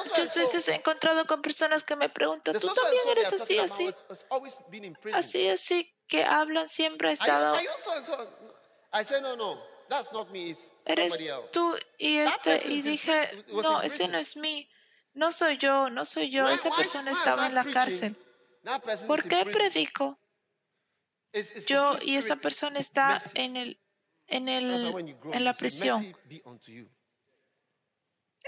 Muchas 0.05 0.35
veces 0.35 0.69
he 0.69 0.75
encontrado 0.75 1.27
con 1.27 1.41
personas 1.41 1.83
que 1.83 1.97
me 1.97 2.11
preguntan, 2.11 2.59
¿tú 2.59 2.75
también 2.75 3.09
eres 3.09 3.33
así, 3.33 3.59
así? 3.59 3.91
Así, 5.15 5.49
así, 5.49 5.95
que 6.07 6.25
hablan, 6.25 6.69
siempre 6.69 7.09
ha 7.09 7.13
estado. 7.13 7.57
I 8.93 9.05
say, 9.05 9.21
No, 9.23 9.35
no, 9.35 9.76
that's 9.89 10.13
not 10.13 10.31
me, 10.31 10.51
it's 10.51 10.73
Eres 10.85 11.19
tú 11.53 11.75
y 11.99 12.19
este. 12.19 12.69
Y 12.69 12.83
dije, 12.83 13.45
no, 13.49 13.83
ese 13.83 14.09
no 14.09 14.19
es 14.19 14.37
mí. 14.37 14.69
No 15.15 15.33
soy 15.33 15.57
yo, 15.57 15.89
no 15.91 16.05
soy 16.05 16.31
yo. 16.31 16.49
Esa 16.49 16.75
persona 16.75 17.11
estaba 17.11 17.47
en 17.47 17.55
la 17.55 17.65
cárcel. 17.65 18.17
¿Por 19.07 19.27
qué 19.27 19.45
predico? 19.47 20.19
Yo 21.67 21.97
y 22.03 22.17
esa 22.17 22.37
persona 22.37 22.79
está 22.79 23.21
en 23.35 23.57
el 23.57 23.81
en 24.27 24.49
el 24.49 24.95
en 25.33 25.45
la 25.45 25.55
prisión. 25.55 26.17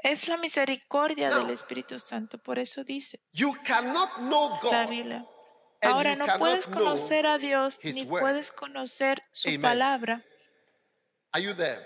Es 0.03 0.29
la 0.29 0.37
misericordia 0.37 1.31
del 1.31 1.51
Espíritu 1.51 1.99
Santo, 1.99 2.39
por 2.39 2.59
eso 2.59 2.85
dice 2.85 3.21
You 3.33 3.53
cannot 3.65 4.11
know 4.17 4.59
la. 4.71 4.87
Biblia. 4.87 5.27
Ahora 5.83 6.17
no 6.17 6.27
puedes 6.39 6.67
conocer 6.67 7.27
a 7.27 7.39
Dios 7.39 7.81
ni 7.85 8.05
puedes 8.05 8.53
conocer 8.53 9.23
su 9.33 9.61
palabra. 9.61 10.25
Are 11.33 11.41
you 11.43 11.55
there? 11.55 11.81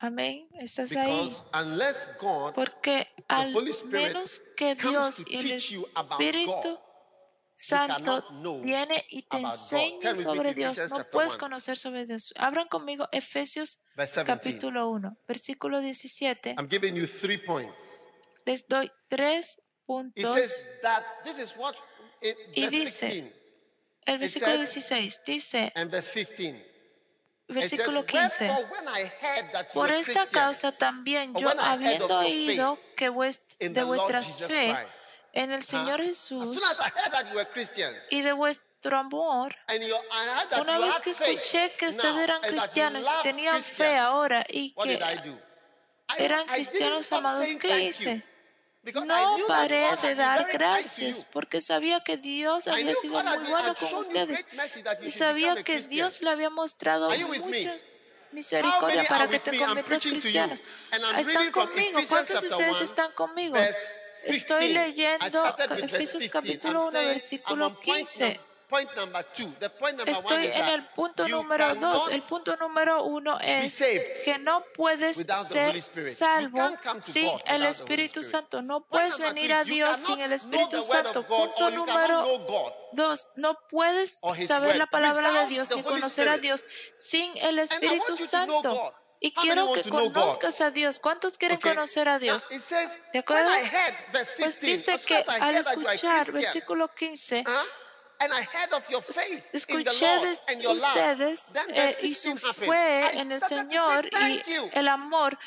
Amén. 0.00 0.48
Estás 0.60 0.90
ahí. 0.96 1.28
Because 1.28 1.42
unless 1.54 2.08
God 2.20 2.54
Porque 2.54 3.06
al 3.28 3.54
Holy 3.54 3.70
Spirit 3.70 4.08
menos 4.08 4.40
que 4.56 4.74
Dios 4.74 5.24
y 5.28 5.36
el 5.36 5.42
teach 5.44 5.70
you 5.70 5.86
about 5.94 6.20
Espíritu 6.20 6.78
Santo 7.54 8.24
viene 8.62 9.04
y 9.10 9.22
te 9.22 9.36
enseña 9.38 10.16
sobre 10.16 10.54
Dios, 10.54 10.76
no 10.90 11.04
puedes 11.10 11.34
1. 11.34 11.38
conocer 11.38 11.76
sobre 11.78 12.06
Dios. 12.06 12.34
Abran 12.36 12.66
conmigo 12.66 13.08
Efesios 13.12 13.84
verse 13.94 14.24
17. 14.24 14.26
capítulo 14.26 14.90
1, 14.90 15.16
versículo 15.28 15.80
17. 15.80 16.56
I'm 16.58 16.68
giving 16.68 16.96
you 16.96 17.06
three 17.06 17.38
points. 17.38 17.80
Les 18.44 18.66
doy 18.66 18.90
tres 19.08 19.60
puntos. 19.86 20.34
says 20.34 20.68
that 20.82 21.04
this 21.24 21.38
is 21.38 21.54
what 21.56 21.76
it, 22.20 22.36
Y 22.56 22.66
dice, 22.66 23.06
16 23.08 23.32
El 24.06 24.18
versículo 24.18 24.56
says- 24.66 24.72
16 24.72 25.20
dice, 25.24 25.72
and 25.76 25.90
verse 25.92 26.10
15. 26.10 26.56
It 26.56 26.64
versículo 27.52 28.00
says, 28.02 28.38
15. 28.38 28.44
"Wherefore 28.48 28.70
when 28.70 28.88
I 28.88 29.12
heard 29.20 29.52
that 29.52 29.66
you 29.68 29.72
Por 29.74 29.90
esta 29.92 30.26
causa 30.26 30.72
también 30.72 31.34
yo, 31.34 31.48
habiendo 31.58 32.18
oído 32.18 32.78
que 32.96 33.08
vuest- 33.10 33.58
de 33.58 33.70
the 33.70 33.80
Lord 33.80 33.86
vuestra 33.88 34.22
Jesus 34.22 34.48
fe 34.48 34.76
en 35.32 35.52
el? 35.52 35.62
Señor 35.62 36.00
Jesús 36.02 36.58
y 38.10 38.20
de 38.22 38.32
vuestro 38.32 38.98
amor, 38.98 39.54
una 40.60 40.78
vez 40.78 41.00
que 41.00 41.10
escuché 41.10 41.72
que 41.76 41.86
ustedes 41.88 42.16
eran 42.16 42.40
cristianos 42.42 43.06
y 43.06 43.22
tenían 43.22 43.62
fe 43.62 43.96
ahora 43.96 44.44
y 44.48 44.72
que 44.72 44.98
eran 46.18 46.46
cristianos 46.46 47.12
amados, 47.12 47.48
¿qué 47.60 47.80
hice? 47.84 48.22
No 48.84 49.36
paré 49.46 49.96
de 50.02 50.14
dar 50.16 50.48
gracias 50.52 51.24
porque 51.24 51.60
sabía 51.60 52.02
que 52.02 52.16
Dios 52.16 52.66
había 52.66 52.94
sido 52.94 53.22
muy 53.22 53.48
bueno 53.48 53.74
con 53.76 53.94
ustedes 53.94 54.44
y 55.02 55.10
sabía 55.10 55.62
que. 55.62 55.82
Dios 55.82 56.22
le 56.22 56.30
había 56.30 56.50
mostrado 56.50 57.10
Are 57.10 57.18
you 57.18 57.28
with 57.28 57.44
me? 57.44 57.58
mucha 57.58 57.74
How 57.74 57.92
misericordia 58.32 59.04
para 59.04 59.28
que 59.28 59.38
te 59.38 59.56
conviertas 59.56 60.02
cristianos. 60.02 60.62
Están 61.18 61.52
conmigo. 61.52 62.00
¿Cuántos 62.08 62.40
de 62.40 62.48
ustedes 62.48 62.76
1, 62.76 62.84
están 62.84 63.12
conmigo? 63.12 63.56
Estoy 64.24 64.68
15. 64.68 64.70
I 64.70 64.74
leyendo 64.74 65.56
Efesios 65.78 66.22
15. 66.22 66.30
capítulo 66.30 66.80
I'm 66.80 66.86
1, 66.88 66.92
saying 66.92 67.04
I'm 67.04 67.12
versículo 67.12 67.66
on 67.66 67.74
point, 67.74 67.98
15. 67.98 68.40
Num- 68.72 68.86
point 68.86 68.96
number 68.96 69.22
two. 69.24 69.52
The 69.60 69.70
point 69.70 69.96
number 69.96 70.12
one 70.14 70.22
Estoy 70.24 70.46
is 70.46 70.54
en 70.54 70.68
el 70.68 70.84
punto 70.94 71.28
número 71.28 71.74
2. 71.74 71.78
cannot 71.80 72.12
El 72.12 72.22
punto 72.22 72.56
número 72.56 73.04
1 73.04 73.40
es 73.40 73.78
que 74.24 74.38
no 74.38 74.64
puedes 74.74 75.16
ser 75.44 75.82
salvo 76.14 76.76
sin 77.00 77.30
el 77.46 77.66
Espíritu. 77.66 78.22
Santo. 78.22 78.62
No 78.62 78.84
puedes 78.84 79.18
venir 79.18 79.52
a 79.52 79.64
Dios 79.64 79.98
sin 79.98 80.20
el 80.20 80.32
Espíritu 80.32 80.82
Santo. 80.82 81.26
Punto 81.26 81.70
número. 81.70 82.26
Dos, 82.92 83.30
no 83.36 83.58
puedes 83.70 84.20
saber 84.46 84.76
la 84.76 84.86
palabra 84.86 85.32
de 85.32 85.46
Dios 85.46 85.70
ni 85.74 85.82
conocer 85.82 86.28
a. 86.28 86.38
Dios 86.38 86.66
sin 86.96 87.36
el 87.38 87.58
Espíritu 87.58 88.16
Santo. 88.16 88.94
Y 89.24 89.32
quiero 89.32 89.72
que 89.72 89.88
conozcas 89.88 90.60
a 90.60 90.72
Dios. 90.72 90.98
¿Cuántos 90.98 91.38
quieren 91.38 91.60
conocer 91.60 92.08
a 92.08 92.18
Dios? 92.18 92.48
¿De 93.12 93.20
acuerdo? 93.20 93.50
I 93.56 93.60
heard, 93.60 93.94
verse 94.12 94.34
15, 94.36 94.42
Pues 94.42 94.60
dice 94.60 94.98
que 94.98 95.24
al 95.28 95.54
escuchar 95.54 96.32
versículo 96.32 96.88
15, 96.92 97.44
escuché 99.52 100.30
ustedes 100.68 101.52
eh, 101.68 101.96
y 102.02 102.14
su 102.14 102.34
16 102.34 102.44
happened. 102.44 102.70
fe 102.70 103.10
I 103.14 103.18
en 103.18 103.32
el 103.32 103.40
Señor 103.40 104.08
y 104.12 104.42
el 104.72 104.88
amor. 104.88 105.38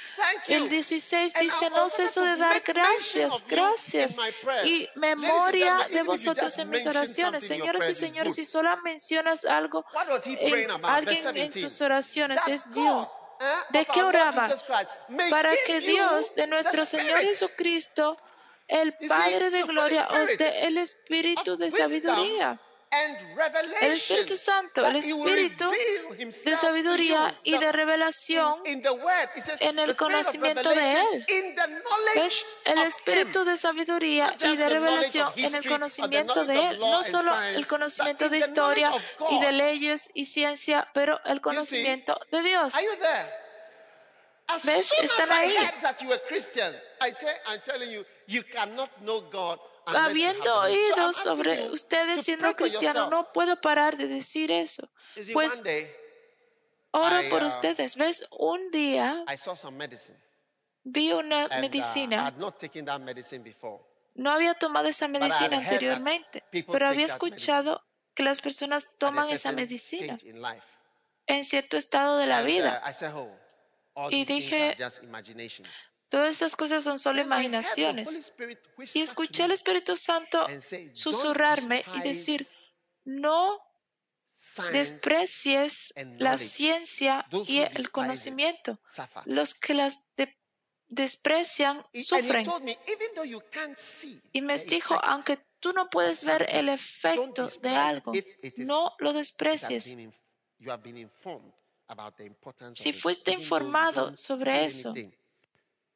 El 0.48 0.70
16 0.70 1.36
And 1.36 1.44
dice, 1.44 1.70
no 1.70 1.90
ceso 1.90 2.24
de 2.24 2.36
dar 2.36 2.62
gracias, 2.62 3.32
gracias 3.48 4.18
y 4.66 4.90
memoria 4.96 5.88
de 5.92 6.04
vosotros 6.04 6.58
en 6.60 6.70
mis 6.70 6.86
oraciones. 6.86 7.48
Señoras 7.48 7.88
y 7.90 7.94
señores, 7.94 8.36
si 8.36 8.46
solo 8.46 8.76
mencionas 8.84 9.46
algo, 9.46 9.86
eh, 10.26 10.68
alguien 10.84 11.28
en 11.28 11.34
17. 11.34 11.62
tus 11.62 11.82
oraciones 11.82 12.42
es 12.48 12.68
God, 12.68 12.74
Dios. 12.74 13.20
eh, 13.40 13.46
¿De 13.70 13.86
qué 13.86 14.04
oraba? 14.04 14.50
Para 15.30 15.52
que 15.66 15.80
Dios 15.80 16.36
de 16.36 16.48
nuestro 16.48 16.86
Señor. 16.86 17.20
Jesucristo, 17.20 18.18
el 18.68 18.94
Padre 19.08 19.50
de 19.50 19.64
gloria, 19.64 20.08
os 20.22 20.38
dé 20.38 20.68
el 20.68 20.78
espíritu 20.78 21.58
de 21.58 21.72
sabiduría. 21.72 22.60
El 23.82 23.92
Espíritu 23.92 24.38
Santo, 24.38 24.86
el 24.86 24.96
Espíritu 24.96 25.70
de 26.46 26.56
sabiduría 26.56 27.38
y 27.44 27.58
de 27.58 27.72
revelación 27.72 28.62
en 28.64 29.80
el 29.80 29.96
conocimiento 29.98 30.70
de 30.70 30.94
Él. 30.94 31.26
¿Ves? 32.16 32.46
El 32.64 32.80
espíritu 32.84 33.44
de 33.44 33.58
sabiduría 33.58 34.36
y 34.40 34.56
de 34.56 34.70
revelación 34.70 35.34
en 35.36 35.56
el 35.56 35.68
conocimiento 35.68 36.46
de 36.46 36.70
Él. 36.70 36.80
No 36.80 37.04
solo 37.04 37.38
el 37.42 37.68
conocimiento 37.68 38.30
de 38.30 38.38
historia 38.38 38.92
y 39.30 39.40
de 39.42 39.52
leyes 39.52 40.10
y 40.14 40.26
ciencia, 40.26 40.88
pero 40.94 41.20
el 41.26 41.42
conocimiento 41.42 42.18
de 42.32 42.44
Dios. 42.44 42.76
Are 42.76 42.86
you 42.86 42.96
there? 42.98 43.26
As 43.26 44.35
¿Ves? 44.64 44.92
Están 45.02 45.32
ahí. 45.32 45.56
Habiendo 49.88 50.60
oído 50.60 51.14
sobre 51.14 51.70
ustedes 51.70 52.22
siendo 52.22 52.56
yourself. 52.58 53.10
no 53.10 53.32
puedo 53.32 53.60
parar 53.62 53.98
de 53.98 54.08
decir 54.08 54.52
eso. 54.52 54.90
Pues 55.34 55.62
oro 56.92 57.22
I, 57.22 57.30
por 57.30 57.44
uh, 57.44 57.48
ustedes. 57.48 57.96
¿Ves? 57.96 58.28
Un 58.32 58.72
día 58.72 59.24
vi 60.84 61.12
una 61.12 61.46
uh, 61.46 61.54
I 61.58 61.62
medicina. 61.62 62.34
No 64.16 64.32
había 64.32 64.54
tomado 64.54 64.88
esa 64.88 65.08
medicina 65.08 65.58
anteriormente, 65.58 66.44
pero 66.72 66.88
había 66.88 67.06
escuchado 67.06 67.84
que 68.14 68.24
las 68.24 68.42
personas 68.42 68.96
toman 68.98 69.30
esa 69.30 69.52
medicina 69.52 70.18
en 71.28 71.44
cierto 71.44 71.78
estado 71.78 72.18
de 72.18 72.28
la 72.28 72.38
And, 72.38 72.48
vida. 72.48 72.82
Y 74.12 74.26
dije. 74.26 74.76
Todas 76.10 76.36
esas 76.36 76.56
cosas 76.56 76.84
son 76.84 77.00
solo 77.00 77.22
imaginaciones. 77.22 78.32
Y 78.94 79.02
escuché 79.02 79.44
al 79.44 79.52
Espíritu 79.52 79.96
Santo 79.98 80.46
and 80.46 80.62
say, 80.62 80.86
"Don't 80.86 80.98
susurrarme 80.98 81.84
y 81.96 82.02
decir, 82.02 82.48
no 83.06 83.60
desprecies 84.72 85.94
la 86.20 86.32
ciencia 86.38 87.26
y 87.48 87.60
el 87.62 87.90
conocimiento. 87.92 88.80
suffer." 88.88 89.24
Los 89.26 89.54
que 89.56 89.74
las 89.74 90.14
de- 90.16 90.38
desprecian 90.88 91.84
sufren. 92.04 92.46
Y 94.32 94.42
me 94.42 94.54
dijo, 94.70 94.94
aunque 95.04 95.38
tú 95.60 95.74
no 95.74 95.90
puedes 95.90 96.24
ver 96.24 96.44
el 96.60 96.70
efecto 96.70 97.48
de 97.62 97.70
algo, 97.76 98.12
no 98.58 98.94
lo 99.00 99.14
desprecies. 99.14 99.88
Si 102.74 102.94
fuiste 102.94 103.32
informado 103.32 104.16
sobre 104.16 104.66
eso. 104.66 104.94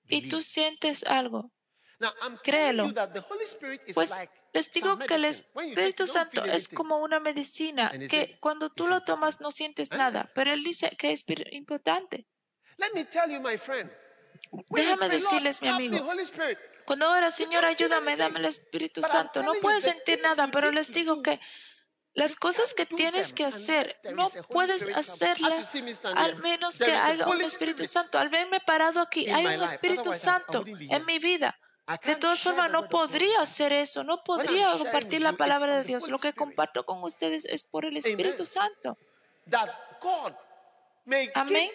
Y 0.08 0.30
tú 0.30 0.42
sientes 0.42 1.04
algo. 1.04 1.52
Créelo. 2.44 2.92
Pues 3.94 4.16
les 4.54 4.72
digo 4.72 4.98
que 4.98 5.16
el 5.16 5.26
Espíritu 5.26 6.08
Santo 6.08 6.46
es 6.46 6.68
como 6.68 6.98
una 7.00 7.20
medicina 7.20 7.92
que 8.10 8.38
cuando 8.40 8.70
tú 8.70 8.84
"It's 8.84 8.90
lo 8.90 9.04
tomas 9.04 9.36
important." 9.36 9.42
no 9.42 9.52
sientes 9.52 9.92
Ah. 9.92 9.98
nada, 9.98 10.32
pero 10.34 10.52
él 10.54 10.64
dice 10.64 10.90
que 10.98 11.12
es 11.12 11.26
importante. 11.52 12.26
Let 12.78 12.94
me 12.94 13.06
tell 13.06 13.30
you, 13.30 13.42
my 13.42 13.58
friend. 13.58 13.92
when 14.70 14.84
you 14.86 14.90
Déjame 14.92 15.10
decirles, 15.10 15.62
mi 15.62 15.68
amigo. 15.68 15.98
Cuando 16.86 17.08
ahora, 17.08 17.30
Señor, 17.30 17.66
ayúdame, 17.66 18.16
dame 18.16 18.40
el 18.40 18.46
Espíritu 18.46 19.02
Santo. 19.04 19.44
No 19.44 19.54
puedes 19.62 19.84
sentir 19.84 20.22
nada, 20.22 20.50
pero 20.50 20.72
les 20.72 20.92
digo 20.92 21.22
que 21.22 21.40
las 22.14 22.36
cosas 22.36 22.74
que 22.74 22.86
tienes 22.86 23.34
que 23.34 23.46
hacer 23.46 23.96
there 24.02 24.16
no 24.16 24.30
puedes. 24.50 24.88
As 24.88 25.10
hacerlas 25.10 25.74
al 26.04 26.38
menos 26.38 26.78
que 26.78 26.92
haya 26.92 27.28
un 27.28 27.42
Espíritu 27.42 27.86
Santo. 27.86 28.20
Al 28.20 28.30
verme 28.30 28.60
parado 28.60 29.00
aquí, 29.00 29.30
hay 29.30 29.58
un. 29.58 29.64
Espíritu 29.64 30.14
Santo 30.14 30.64
en 30.66 31.06
mi 31.06 31.20
vida. 31.20 31.58
De 32.06 32.16
todas 32.16 32.44
formas, 32.44 32.70
no 32.70 32.88
podría 32.88 33.42
hacer 33.42 33.74
eso, 33.74 34.04
no 34.04 34.24
podría 34.24 34.74
compartir 34.78 35.24
la 35.24 35.34
palabra 35.34 35.78
de 35.78 35.84
Dios. 35.84 36.08
Lo 36.08 36.20
que 36.20 36.34
comparto 36.34 36.86
con 36.86 37.04
ustedes 37.04 37.46
es 37.46 37.64
por 37.64 37.86
el 37.86 37.98
Espíritu. 37.98 38.46
Santo. 38.46 38.98
Amén. 41.34 41.72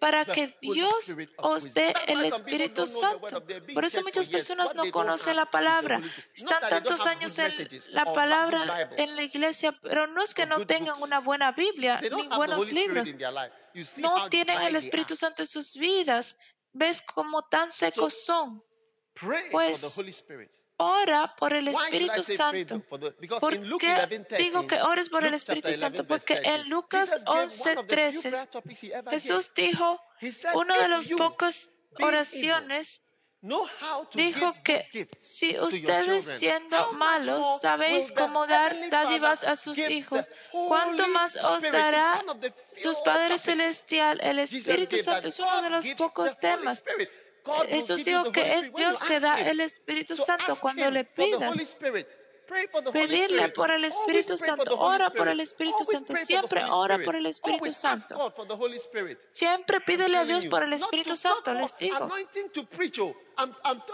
Para 0.00 0.24
que 0.24 0.56
Dios 0.62 1.14
os 1.36 1.74
dé 1.74 1.94
el 2.06 2.24
Espíritu 2.24 2.86
Santo. 2.86 3.44
Por 3.74 3.84
eso 3.84 4.02
muchas 4.02 4.28
personas 4.28 4.74
no 4.74 4.90
conocen 4.90 5.36
la 5.36 5.46
palabra. 5.46 6.00
Están 6.34 6.68
tantos 6.68 7.06
años 7.06 7.38
en 7.38 7.52
la 7.90 8.12
palabra 8.12 8.90
en 8.96 9.14
la 9.14 9.22
iglesia, 9.22 9.78
pero 9.82 10.06
no 10.06 10.22
es 10.22 10.34
que 10.34 10.46
no 10.46 10.66
tengan 10.66 11.00
una 11.02 11.20
buena 11.20 11.52
Biblia 11.52 12.00
ni 12.00 12.26
buenos 12.28 12.72
libros. 12.72 13.14
No 13.98 14.28
tienen 14.28 14.62
el 14.62 14.76
Espíritu. 14.76 15.14
Santo 15.14 15.42
en 15.42 15.46
sus 15.46 15.76
vidas. 15.76 16.36
¿Ves 16.72 17.02
cómo 17.02 17.42
tan 17.42 17.70
secos 17.70 18.24
son? 18.24 18.64
Pues, 19.50 20.00
Ora 20.82 21.34
por 21.36 21.52
el 21.52 21.68
Espíritu 21.68 22.24
Santo. 22.24 22.80
¿Por 23.38 23.78
qué 23.78 23.92
11, 23.92 24.36
digo 24.38 24.66
que 24.66 24.80
ores 24.80 25.10
por 25.10 25.26
el 25.26 25.34
Espíritu 25.34 25.74
Santo? 25.74 26.04
11, 26.04 26.08
verse 26.08 26.26
Porque 26.26 26.34
13, 26.40 26.54
en 26.54 26.68
Lucas 26.70 27.10
Jesus 27.10 27.24
gave 27.26 27.36
one 27.36 27.44
of 27.44 27.86
the 27.86 27.92
few 27.92 28.06
11:13 28.06 28.30
prayer 28.30 28.46
topics 28.46 28.82
he 28.82 28.86
ever 28.86 29.04
gave. 29.04 29.10
Jesús 29.10 29.54
dijo, 29.54 30.00
una 30.54 30.78
de 30.78 30.84
"If 30.84 30.90
las 30.90 31.08
you, 31.08 31.16
pocas 31.18 31.70
being 31.98 32.08
oraciones, 32.08 33.06
dijo 34.14 34.54
que 34.64 35.08
si 35.20 35.58
ustedes 35.58 36.24
siendo 36.24 36.92
malos 36.92 37.60
sabéis 37.60 38.10
cómo 38.12 38.46
dar 38.46 38.74
dádivas 38.88 39.44
a 39.44 39.56
sus 39.56 39.76
hijos, 39.76 40.30
¿cuánto 40.50 41.08
más 41.08 41.36
os 41.36 41.62
Spirit?" 41.62 41.72
dará 41.74 42.24
sus 42.80 43.00
Padre 43.00 43.28
topics. 43.28 43.42
Celestial? 43.42 44.18
El 44.22 44.38
Espíritu 44.38 44.98
Santo 44.98 45.28
es 45.28 45.38
uno 45.40 45.60
de 45.60 45.68
los 45.68 45.86
pocos 45.88 46.38
temas. 46.40 46.82
Dijo 47.44 47.96
the 47.96 48.16
Holy 48.16 48.32
que 48.32 48.58
es 48.58 48.74
Dios 48.74 49.02
que 49.02 49.20
da 49.20 49.40
el 49.40 49.60
Espíritu 49.60 50.16
Santo 50.16 50.56
cuando 50.60 50.90
le 50.90 51.04
pidas. 51.04 51.76
Pedirle 52.92 53.48
por 53.50 53.70
el 53.70 53.84
Espíritu 53.84 54.36
Santo. 54.36 54.76
Ora 54.76 55.10
por 55.10 55.28
el. 55.28 55.38
Espíritu 55.40 55.84
Santo. 55.84 56.16
Siempre 56.16 56.64
ora 56.64 56.98
por 56.98 57.14
el 57.14 57.26
Espíritu 57.26 57.72
Santo. 57.72 58.32
Siempre 59.28 59.80
pídele 59.80 60.18
a 60.18 60.24
Dios 60.24 60.46
por 60.46 60.64
el 60.64 60.72
Espíritu 60.72 61.10
to- 61.10 61.16
Santo, 61.16 61.54
les 61.54 61.76
digo. 61.76 62.08
oh. 62.10 62.16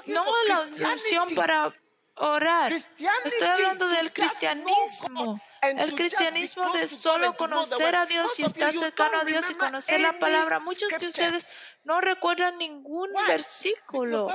No 0.07 0.25
la 0.47 0.61
unción 0.93 1.35
para 1.35 1.73
orar. 2.15 2.73
Estoy 2.73 3.49
hablando 3.49 3.89
del 3.89 4.11
cristianismo. 4.13 5.39
El 5.63 5.95
cristianismo 5.95 6.73
de 6.73 6.87
solo 6.87 7.37
conocer 7.37 7.95
a 7.97 8.07
Dios 8.07 8.39
y 8.39 8.45
estar 8.45 8.73
cercano 8.73 9.21
a 9.21 9.25
Dios 9.25 9.51
y 9.51 9.55
conocer 9.55 10.01
la 10.01 10.19
palabra. 10.19 10.61
Muchos 10.61 10.89
de 10.99 11.07
ustedes 11.07 11.55
no 11.87 12.01
recuerdan 12.01 12.59
ningún 12.59 13.09
the 13.12 13.22
versículo, 13.29 14.29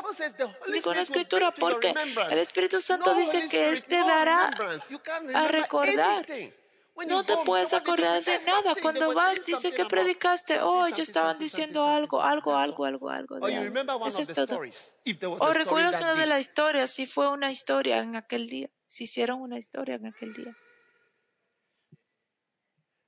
ninguna 0.69 1.01
escritura, 1.01 1.51
porque 1.51 1.93
el 2.29 2.39
Espíritu 2.39 2.79
Santo 2.79 3.13
dice 3.13 3.49
que 3.49 3.67
Él 3.69 3.83
te 3.83 3.97
dará 3.97 4.51
a 5.33 5.47
recordar. 5.49 6.25
No 7.07 7.25
te 7.25 7.35
puedes 7.45 7.73
acordar 7.73 8.23
de 8.23 8.39
nada. 8.45 8.75
Cuando 8.81 9.13
vas, 9.13 9.45
dice 9.45 9.71
que 9.73 9.85
predicaste. 9.85 10.61
Oh, 10.61 10.85
ellos 10.85 11.09
estaban 11.09 11.39
diciendo 11.39 11.87
algo, 11.87 12.21
algo, 12.21 12.55
algo, 12.55 12.85
algo, 12.85 13.09
algo. 13.09 13.35
Algo. 13.45 14.07
Eso 14.07 14.21
es 14.21 14.33
todo. 14.33 14.61
O 15.39 15.53
recuerdas 15.53 15.99
una 15.99 16.15
de 16.15 16.25
las 16.27 16.39
historias, 16.39 16.89
si 16.89 17.05
fue 17.05 17.29
una 17.29 17.51
historia 17.51 17.99
en 17.99 18.15
aquel 18.15 18.47
día, 18.47 18.69
si 18.85 19.05
hicieron 19.05 19.41
una 19.41 19.57
historia 19.57 19.95
en 19.95 20.07
aquel 20.07 20.33
día. 20.33 20.55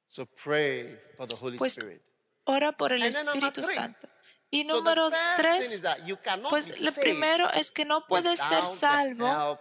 So 0.08 0.26
pray 0.26 1.00
for 1.18 1.28
the 1.28 1.36
Holy 1.40 1.58
Pues 1.58 1.78
Spirit. 1.78 2.02
ora 2.44 2.72
por 2.74 2.94
el 2.94 3.04
Espíritu. 3.04 3.64
Santo. 3.64 4.08
Y 4.54 4.66
número 4.66 5.10
tres, 5.36 5.84
pues 6.52 6.80
lo 6.80 6.92
primero 6.92 7.52
es 7.54 7.72
que 7.72 7.86
no 7.86 8.06
puedes 8.06 8.40
ser 8.40 8.68
salvo 8.68 9.58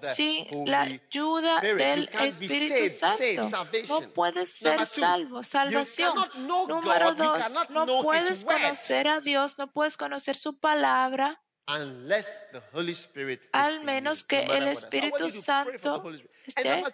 sin 0.00 0.64
la 0.64 0.80
ayuda 0.80 1.60
del 1.60 2.08
Espíritu 2.20 2.88
Santo. 2.88 3.50
No 3.86 4.00
puedes 4.14 4.50
ser 4.50 4.86
salvo, 4.86 5.42
salvación. 5.42 6.14
Número 6.36 7.12
dos, 7.12 7.52
no 7.68 8.02
puedes 8.02 8.46
conocer 8.46 9.08
a 9.08 9.20
Dios, 9.20 9.58
no 9.58 9.66
puedes 9.66 9.98
conocer 9.98 10.34
su 10.36 10.58
palabra, 10.58 11.38
unless 11.76 12.38
the 12.52 12.62
Holy 12.72 12.92
Spirit 12.92 13.42
is 13.42 13.48
al 13.52 13.84
menos 13.84 14.24
que 14.24 14.44
no 14.46 14.54
el 14.54 14.68
Espíritu 14.68 15.30
Santo 15.30 16.02
esté. 16.46 16.84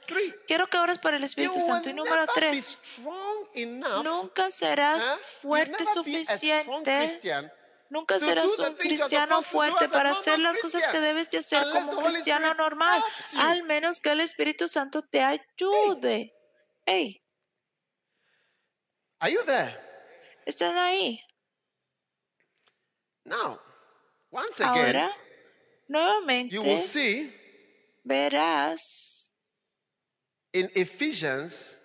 Quiero 0.47 0.67
que 0.69 0.79
ores 0.79 0.99
por 0.99 1.15
el 1.15 1.25
Espíritu 1.25 1.61
Santo. 1.61 1.91
Y 1.91 1.95
número 1.95 2.27
tres, 2.35 2.79
nunca 3.55 4.51
serás 4.51 5.05
fuerte 5.41 5.85
suficiente 5.85 7.21
Nunca 7.89 8.19
serás 8.19 8.59
un 8.59 8.75
cristiano 8.75 9.43
fuerte 9.43 9.89
para 9.89 10.11
hacer 10.11 10.39
las 10.41 10.59
cosas 10.59 10.89
que 10.89 11.01
debes 11.01 11.31
de 11.31 11.39
hacer 11.39 11.63
como 11.73 11.93
un 11.93 12.05
cristiano 12.05 12.53
normal, 12.55 13.03
al 13.37 13.63
menos 13.65 14.01
que 14.01 14.11
el 14.11 14.21
Espíritu 14.21 14.67
Santo 14.67 15.03
te 15.03 15.23
ayude. 15.23 16.35
Hey, 16.85 17.23
Are 19.21 19.33
you 19.33 19.43
there? 19.45 19.79
están 20.45 20.77
ahí. 20.77 21.21
Now, 23.25 23.61
once 24.31 24.61
again, 24.61 24.97
Ahora, 24.97 25.11
you 25.89 26.61
will 26.61 26.77
nuevamente 26.77 26.79
see 26.79 27.33
verás 28.05 29.33
in 30.53 30.71
Ephesians, 30.75 31.77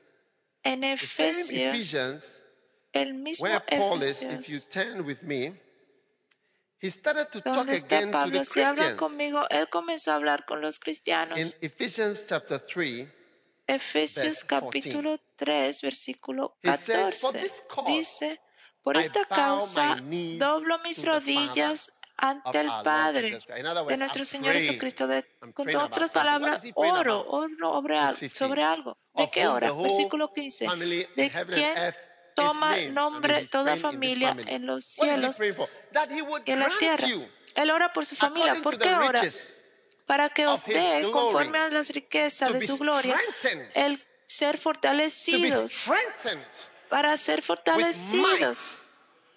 en 0.63 0.81
the 0.81 0.97
same 0.97 1.29
Efesios, 1.29 1.51
Ephesians, 1.51 2.41
el 2.93 3.13
mismo 3.15 3.43
where 3.43 3.59
Paul 3.59 4.01
is, 4.01 4.21
if 4.23 4.49
you 4.49 4.59
turn 4.69 5.05
with 5.05 5.21
me, 5.23 5.53
he 6.79 6.89
started 6.89 7.31
to 7.31 7.41
talk 7.41 7.69
again 7.69 8.07
to 8.07 8.11
Pablo, 8.11 8.39
the 8.39 8.45
si 8.45 8.61
hablan 8.61 8.75
Christians. 8.75 8.97
conmigo, 8.99 9.47
él 9.49 9.69
comenzó 9.69 10.11
a 10.11 10.15
hablar 10.15 10.45
con 10.45 10.61
los 10.61 10.77
In 10.77 10.81
cristianos. 10.83 11.57
Ephesians 11.61 12.23
chapter 12.27 12.59
3, 12.59 13.07
Efesios 13.67 14.23
verse 14.23 14.43
14. 14.47 14.81
capítulo 14.81 15.19
3, 15.35 15.81
versículo 15.81 16.55
He 16.63 16.75
says, 16.77 17.21
"For 17.21 17.33
14. 17.33 17.41
this 17.41 17.63
cause 17.67 17.85
Dice, 17.87 18.39
por 18.81 18.97
esta 18.97 19.25
causa 19.25 19.97
doblo 20.39 20.79
mis 20.83 20.97
to 20.97 21.01
the 21.03 21.07
rodillas 21.11 21.91
ante 22.21 22.59
el 22.59 22.67
Padre 22.83 23.39
de 23.87 23.97
nuestro 23.97 24.23
Señor. 24.23 24.53
Jesucristo. 24.53 25.07
De, 25.07 25.25
con 25.53 25.75
otras 25.75 26.11
palabras, 26.11 26.61
oro, 26.75 27.25
oro 27.27 27.81
sobre 27.81 27.97
algo, 27.97 28.17
15. 28.19 28.35
sobre 28.35 28.63
algo. 28.63 28.97
¿De 29.15 29.29
qué 29.29 29.47
hora? 29.47 29.73
Versículo 29.73 30.31
15. 30.31 30.65
family 30.65 31.01
in 31.01 31.07
De 31.15 31.25
is 31.25 31.95
toma 32.35 32.77
nombre 32.91 33.45
toda 33.45 33.75
familia 33.75 34.37
en 34.47 34.65
los 34.65 34.85
cielos 34.85 35.39
y 35.39 36.51
en 36.51 36.59
la 36.59 36.69
tierra. 36.77 37.07
Él 37.55 37.71
ora 37.71 37.91
por 37.91 38.05
su 38.05 38.15
familia. 38.15 38.55
¿Por 38.61 38.77
qué 38.77 38.93
ora? 38.95 39.21
Para 40.05 40.29
que 40.29 40.43
glory, 40.43 41.11
conforme 41.11 41.57
a 41.57 41.69
las 41.69 41.89
riquezas 41.89 42.53
de 42.53 42.61
su 42.61 42.77
gloria, 42.77 43.19
el 43.73 44.01
ser 44.25 44.57
fortalecidos, 44.57 45.85
para 46.89 47.17
ser 47.17 47.41
fortalecidos 47.41 48.85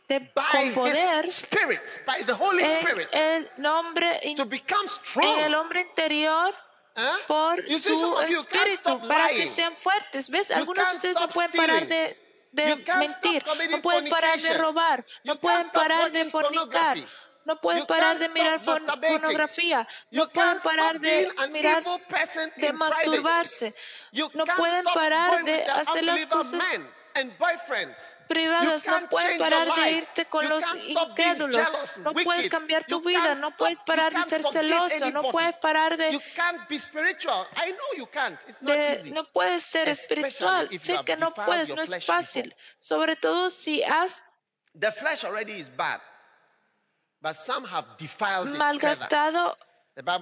de, 0.09 0.21
by 0.21 0.45
con 0.53 0.75
poder 0.75 1.25
his 1.25 1.35
spirit, 1.37 2.01
by 2.07 2.23
the 2.25 2.33
Holy 2.33 2.62
en 2.62 2.71
Spirit, 2.79 3.09
el 3.12 3.51
nombre 3.57 4.21
in- 4.23 4.37
to 4.37 4.45
become 4.45 4.88
en 5.23 5.38
el 5.40 5.55
hombre 5.55 5.81
interior 5.81 6.55
Huh? 6.97 7.19
por 7.27 7.64
You 7.67 7.77
su 7.81 8.21
espíritu 8.21 9.01
para 9.09 9.29
que 9.31 9.47
sean 9.49 9.75
fuertes. 9.77 10.31
¿Ves? 10.31 10.53
Algunos 10.53 10.88
de 10.90 10.97
ustedes 10.97 11.17
no 11.17 11.29
pueden 11.29 11.51
parar 11.51 11.87
de, 11.88 12.17
de 12.53 12.77
mentir, 12.77 13.45
no 13.71 13.83
pueden 13.83 14.09
parar 14.09 14.40
de 14.40 14.55
robar, 14.55 15.05
no 15.25 15.40
pueden 15.40 15.71
parar 15.71 16.12
de 16.12 16.25
fornicar. 16.25 16.99
No 17.47 17.61
pueden 17.61 17.85
parar 17.85 18.19
de 18.19 18.29
mirar 18.31 18.59
pornografía. 18.64 19.87
No 20.11 20.31
pueden 20.31 20.61
parar 20.61 20.99
de 21.01 21.29
mirar, 21.51 21.83
de 22.57 22.73
masturbarse. 22.73 23.75
No 24.33 24.45
pueden 24.57 24.85
parar 24.85 25.45
de 25.45 25.64
hacer 25.64 26.05
las 26.05 26.27
cosas. 26.27 26.64
Privadas. 28.29 28.87
No 28.87 29.09
your 29.09 29.38
parar 29.38 29.74
de 29.74 29.90
irte 29.92 30.27
con 30.27 30.44
You 30.44 30.50
los 30.50 30.64
incrédulos. 30.87 31.72
No 31.98 32.12
puedes 32.12 32.48
cambiar 32.48 32.85
tu 32.85 33.00
vida. 33.00 33.35
No 33.35 33.57
puedes 33.57 33.81
parar 33.81 34.12
de 34.12 34.22
ser 34.24 34.42
celoso. 34.42 35.11
No 35.11 35.31
puedes 35.31 35.55
parar 35.57 35.96
de 35.96 36.12
You 36.12 36.20
can't 36.35 36.68
be 36.68 36.79
spiritual. 36.79 37.46
I 37.57 37.72
know 37.72 37.98
you 37.98 38.07
can't. 38.07 38.38
It's 38.48 38.61
not 38.61 38.74
de- 38.74 38.94
easy. 39.00 39.11
no 39.11 39.24
puedes 39.24 39.62
ser 39.62 39.88
espiritual. 39.88 40.68
Sé 40.81 41.05
que 41.05 41.16
no 41.16 41.33
puedes, 41.33 41.68
no 41.70 41.83
es 41.83 42.05
fácil. 42.05 42.55
Sobre 42.79 43.16
todo 43.16 43.50
si 43.50 43.83
has 43.83 44.22
The 44.79 44.90
flesh 44.90 45.24
already 45.24 45.61
is 45.61 45.68
bad, 45.77 46.00
but 47.20 47.37
some 47.37 47.64
have 47.68 47.87
defiled 47.96 48.48
it 48.48 48.57
malgastado 48.57 49.57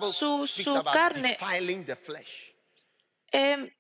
su- 0.02 0.46
su 0.46 0.82
carne. 0.84 1.38
the 1.86 1.96
flesh. 1.96 2.52
em, 3.32 3.70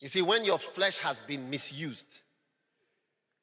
You 0.00 0.08
see, 0.08 0.22
when 0.22 0.44
your 0.44 0.58
flesh 0.58 0.98
has 0.98 1.20
been 1.20 1.48
misused, 1.48 2.22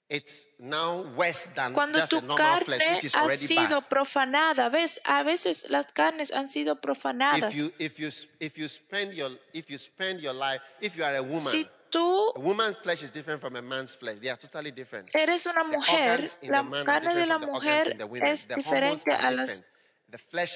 it's 0.09 0.45
now 0.59 1.03
worse 1.15 1.47
than 1.55 1.73
cuando 1.73 1.99
just 1.99 2.11
a 2.13 2.19
tu 2.19 2.27
normal 2.27 2.59
flesh, 2.59 2.81
carne 2.81 2.95
which 2.95 3.05
is 3.05 3.15
ha 3.15 3.21
already 3.23 3.47
sido 3.47 3.79
bad. 3.79 3.89
profanada. 3.89 4.69
¿Ves? 4.69 4.99
A 5.05 5.23
veces 5.23 5.69
las 5.69 5.85
carnes 5.93 6.31
han 6.33 6.47
sido 6.49 6.81
profanadas. 6.81 7.53
If 7.53 7.57
you 7.57 7.71
if 7.79 7.97
you 7.97 8.11
if 8.39 8.57
you 8.57 8.67
spend 8.67 9.13
your 9.13 9.31
if 9.53 9.69
you 9.69 9.77
spend 9.77 10.19
your 10.19 10.33
life, 10.33 10.61
if 10.81 10.97
you 10.97 11.05
are 11.05 11.15
a 11.15 11.21
woman, 11.21 11.39
Si 11.39 11.65
tú 11.89 12.33
a 12.35 12.39
woman's 12.41 12.77
flesh 12.83 13.03
is 13.03 13.11
different 13.11 13.39
from 13.39 13.55
a 13.55 13.61
man's 13.61 13.95
flesh. 13.95 14.17
They 14.19 14.29
are 14.29 14.37
totally 14.37 14.71
different. 14.71 15.09
eres 15.15 15.45
una 15.45 15.63
mujer, 15.63 16.29
la 16.41 16.63
carne 16.83 17.15
de 17.15 17.25
la 17.25 17.37
mujer 17.37 17.97
es 18.25 18.49
diferente 18.49 19.13
a 19.13 19.31
las 19.31 19.71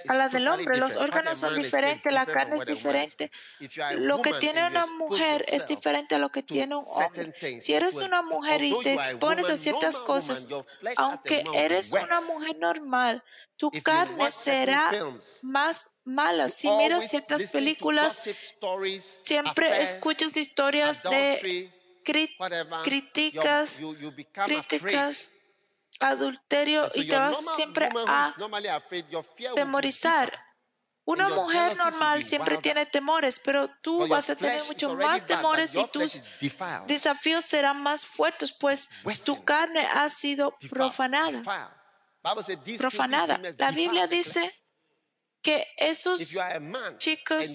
a 0.08 0.16
la 0.16 0.30
del 0.30 0.48
hombre. 0.48 0.78
Los 0.78 0.96
órganos 0.96 1.40
son 1.40 1.56
diferentes, 1.56 2.12
la 2.14 2.26
carne 2.26 2.56
es 2.56 2.66
diferente. 2.66 3.32
Lo 3.98 4.22
que 4.22 4.34
tiene 4.34 4.66
una 4.68 4.86
mujer 4.86 5.46
es 5.48 5.68
diferente 5.68 6.16
a 6.16 6.20
lo 6.20 6.30
que 6.30 6.44
tiene 6.44 6.76
un 6.76 6.86
hombre. 6.88 7.34
Si 7.60 7.74
eres 7.74 7.98
una 7.98 8.22
mujer 8.22 8.64
y 8.64 8.76
te 8.82 8.94
expones 8.94 9.50
a 9.50 9.58
ciertas 9.58 10.00
cosas, 10.00 10.48
aunque 10.98 11.44
eres 11.54 11.94
una 11.94 12.22
mujer 12.22 12.58
normal, 12.58 13.24
tu 13.58 13.72
carne 13.72 14.32
será 14.32 14.92
más 15.42 15.90
mala. 16.04 16.50
Si 16.50 16.70
miras 16.70 17.10
ciertas 17.10 17.48
películas, 17.48 18.30
siempre 19.22 19.82
escuchas 19.82 20.38
historias 20.38 21.02
de 21.04 21.72
críticas, 22.04 23.82
críticas, 24.44 25.32
adulterio 26.00 26.90
y 26.94 27.08
te 27.08 27.18
vas 27.18 27.56
siempre 27.56 27.90
a 28.08 28.36
temorizar. 29.56 30.40
Una 31.08 31.30
mujer 31.30 31.78
normal 31.78 32.24
siempre 32.24 32.58
tiene 32.58 32.86
temores, 32.88 33.40
pero 33.40 33.70
tú 33.82 34.08
vas 34.08 34.30
a 34.32 34.36
tener 34.36 34.64
mucho 34.64 34.96
más 34.96 35.26
temores 35.26 35.76
y 35.76 35.86
tus 35.88 36.40
desafíos 36.88 37.46
serán 37.46 37.82
más 37.82 38.06
fuertes, 38.06 38.52
pues 38.52 38.90
tu 39.24 39.44
carne 39.44 39.82
ha 39.82 40.10
sido 40.10 40.56
profanada. 40.70 41.32
defiled. 41.32 41.86
Bible 42.26 42.44
said, 42.44 42.58
"These 42.64 42.66
filthy 42.66 42.78
Profanada. 42.80 43.40
La 43.60 43.70
Biblia 43.70 44.08
the 44.08 44.16
flesh." 44.16 44.26
dice 44.26 44.62
que 45.44 45.68
esos 45.78 46.36
chicos 46.98 47.46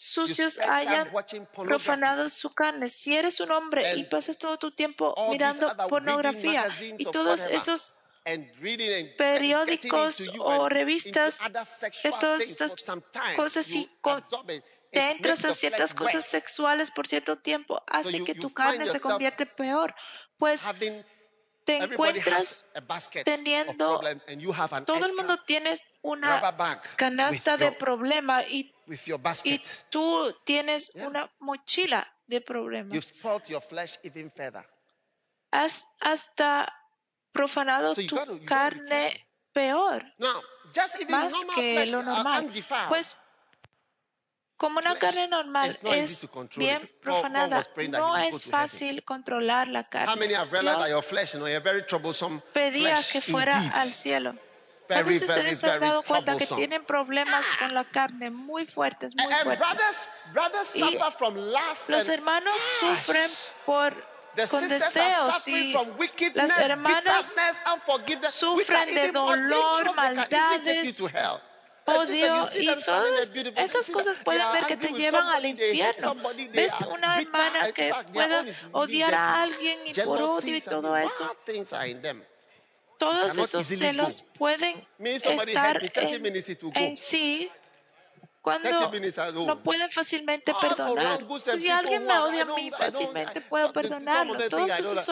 sucios 0.00 0.58
hayan 0.58 1.12
profanado 1.52 2.30
su 2.30 2.54
carne. 2.54 2.88
Si 2.88 3.14
eres 3.14 3.38
un 3.40 3.50
hombre 3.50 3.96
y 3.96 4.04
pasas 4.04 4.38
todo 4.38 4.56
tu 4.56 4.70
tiempo 4.70 5.14
mirando 5.28 5.76
pornografía 5.88 6.66
y 6.96 7.04
todos 7.04 7.44
esos 7.44 7.98
periódicos 9.18 10.22
o 10.38 10.70
revistas 10.70 11.40
de 12.02 12.12
todas 12.18 12.42
estas 12.42 12.74
cosas 13.36 13.70
y 13.72 13.90
te 14.90 15.10
entras 15.10 15.44
a 15.44 15.52
ciertas 15.52 15.92
cosas 15.92 16.24
sexuales 16.24 16.90
por 16.90 17.06
cierto 17.06 17.36
tiempo, 17.36 17.82
hace 17.86 18.24
que 18.24 18.34
tu 18.34 18.54
carne 18.54 18.86
se 18.86 19.00
convierte 19.00 19.44
peor, 19.44 19.94
pues 20.38 20.64
te 21.78 21.84
encuentras 21.92 22.66
teniendo- 23.24 24.00
todo 24.86 25.06
el 25.06 25.14
mundo 25.14 25.38
rubber 25.46 25.82
una 26.02 26.40
canasta 26.96 27.56
de 27.56 27.66
your, 27.66 27.78
problema 27.78 28.42
y, 28.44 28.72
y 29.44 29.62
tú 29.90 30.34
tienes 30.44 30.92
una 30.94 31.30
mochila 31.40 32.06
de 32.26 32.40
problemas. 32.40 32.92
You've 32.94 33.06
spoiled 33.12 33.44
your 33.48 33.62
flesh 33.62 33.98
even 34.02 34.30
further. 34.30 34.64
Has 35.52 35.86
hasta 36.00 36.72
profanado 37.32 37.94
tu 37.94 38.16
carne 38.46 39.26
peor, 39.52 40.04
más 41.08 41.32
normal 41.34 41.54
que 41.56 41.86
lo 41.86 41.98
are 41.98 42.06
normal. 42.06 42.52
Pues 42.88 43.16
como 44.60 44.78
una 44.78 44.94
carne 44.98 45.26
normal 45.26 45.78
es 45.84 46.28
bien 46.54 46.90
profanada, 47.00 47.66
no 47.88 48.18
es 48.18 48.44
fácil 48.44 49.02
controlar 49.02 49.68
la 49.68 49.88
carne. 49.88 50.26
Dios 50.26 50.42
pedía 52.52 53.02
que 53.10 53.22
fuera 53.22 53.70
al 53.72 53.94
cielo. 53.94 54.34
Very, 54.86 55.04
¿Cuántos 55.04 55.20
de 55.20 55.26
very, 55.26 55.40
ustedes 55.40 55.58
se 55.60 55.70
han 55.70 55.80
dado 55.80 56.02
cuenta 56.02 56.36
que 56.36 56.46
tienen 56.46 56.84
problemas 56.84 57.46
con 57.58 57.72
la 57.72 57.84
carne 57.84 58.30
muy 58.30 58.66
fuertes, 58.66 59.16
muy 59.16 59.32
fuertes? 59.32 60.08
Y 60.74 60.98
Los 61.88 62.08
hermanos 62.10 62.60
sufren 62.80 63.30
por 63.64 63.94
con 64.50 64.68
deseos 64.68 65.48
y 65.48 65.74
las 66.34 66.58
hermanas 66.58 67.34
sufren 68.28 68.94
de 68.94 69.10
dolor, 69.10 69.94
maldades, 69.96 71.00
to 71.84 72.12
hell. 72.12 72.36
And 72.36 72.46
sister, 72.46 72.62
you 72.62 72.74
odio 72.74 72.74
see 72.74 73.18
y 73.20 73.32
beautiful, 73.32 73.62
esas 73.62 73.90
cosas 73.90 74.18
pueden 74.18 74.52
ver 74.52 74.66
que 74.66 74.76
te 74.76 74.92
llevan 74.92 75.26
al 75.28 75.44
infierno. 75.44 76.16
Ves 76.52 76.74
una 76.90 77.20
hermana 77.20 77.72
que 77.72 77.92
pueda 78.12 78.44
odiar 78.72 79.14
a 79.14 79.42
alguien 79.42 79.78
y 79.86 79.94
por 79.94 80.22
odio 80.22 80.56
y 80.56 80.60
todo 80.60 80.96
eso. 80.96 81.36
Todos 82.98 83.38
esos 83.38 83.66
celos 83.66 84.22
pueden 84.38 84.86
estar 84.98 85.82
hurt 85.82 86.20
me, 86.20 86.30
30 86.30 86.80
en, 86.80 86.96
sí 86.96 87.50
30 87.50 87.59
cuando 88.40 88.70
no 89.46 89.62
pueden 89.62 89.90
fácilmente 89.90 90.54
perdonar. 90.60 91.24
Pues 91.26 91.44
si 91.58 91.68
alguien 91.68 92.06
me 92.06 92.18
odia 92.18 92.42
a 92.42 92.46
mí, 92.46 92.70
fácilmente 92.70 93.40
puedo 93.40 93.72
perdonarlo. 93.72 94.38
Todos 94.48 94.78
esos 94.78 95.04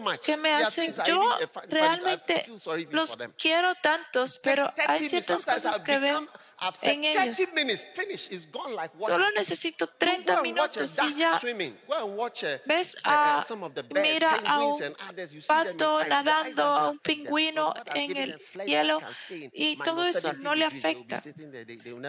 much. 0.00 0.20
que 0.20 0.36
me 0.36 0.52
hacen, 0.54 0.94
yo 1.06 1.22
realmente 1.68 2.46
los 2.90 3.16
quiero 3.38 3.74
tantos, 3.76 4.38
pero 4.38 4.64
Takes 4.64 4.74
30 4.74 4.92
hay 4.92 5.02
ciertas 5.02 5.46
cosas 5.46 5.80
que 5.80 5.98
veo 5.98 6.26
en 6.82 7.04
ellos. 7.04 7.36
30 7.36 7.52
minutes, 7.54 7.84
finish, 7.94 8.30
it's 8.30 8.46
gone 8.50 8.74
like 8.74 8.94
water. 8.96 9.14
Solo 9.14 9.30
necesito 9.32 9.86
Go 9.86 9.92
30 9.98 10.14
and 10.14 10.28
watch 10.28 10.38
a 10.38 10.42
minutos 10.42 10.98
y 10.98 11.14
ya 11.14 11.40
ves 12.66 12.96
a 13.04 13.44
birds, 13.46 14.02
mira 14.02 14.40
a 14.44 14.64
un 14.64 14.96
pato 15.46 16.04
nadando, 16.04 16.64
a 16.64 16.90
un 16.90 16.98
pingüino 16.98 17.74
en 17.94 18.16
el 18.16 18.40
hielo 18.66 19.00
y 19.52 19.76
todo 19.78 20.04
eso 20.04 20.28
70 20.32 20.42
no 20.42 20.54
le 20.54 20.64
afecta. 20.64 21.22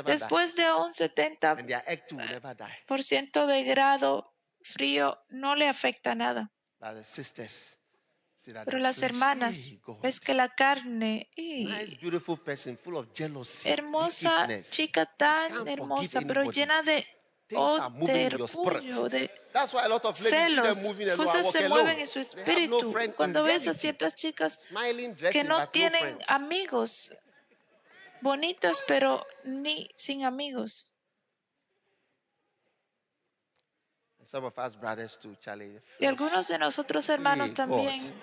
Después 0.06 0.56
de 0.56 0.72
un 0.74 0.92
70% 0.92 1.60
And 1.60 1.68
their 1.68 1.84
egg 1.88 2.08
too 2.08 2.18
will 2.18 2.28
never 2.28 2.56
die. 2.56 3.46
de 3.48 3.64
grado 3.64 4.34
frío 4.62 5.24
no 5.30 5.56
le 5.56 5.68
afecta 5.68 6.16
nada. 6.16 6.52
Pero 8.66 8.80
las 8.80 9.02
hermanas, 9.02 9.76
ves 10.02 10.20
que 10.20 10.34
la 10.34 10.50
carne, 10.50 11.30
jealousy, 13.14 13.70
hermosa, 13.70 14.48
chica 14.70 15.06
tan 15.06 15.68
hermosa, 15.68 16.22
pero 16.22 16.52
llena 16.52 16.84
de 16.84 17.08
orgullo, 17.54 19.10
de 19.10 19.32
celos, 20.14 20.98
cosas 21.16 21.46
walk 21.46 21.52
se 21.52 21.70
mueven 21.70 22.00
en 22.00 22.08
su 22.08 22.20
espíritu. 22.20 22.94
Cuando 23.16 23.44
ves 23.44 23.68
a 23.68 23.74
ciertas 23.74 24.16
chicas 24.16 24.68
que 25.32 25.44
no 25.44 25.70
tienen 25.70 26.20
amigos, 26.28 27.18
bonitas, 28.22 28.84
pero 28.88 29.26
ni 29.44 29.90
sin 29.96 30.26
amigos. 30.26 30.92
Some 34.15 34.15
of 34.15 34.15
us 34.15 34.15
brothers 34.15 34.15
too, 34.15 34.15
Charlie. 34.15 34.15
Y 36.00 36.06
algunos 36.06 36.48
de 36.48 36.58
nosotros 36.58 37.10
hermanos 37.10 37.54
también. 37.54 38.14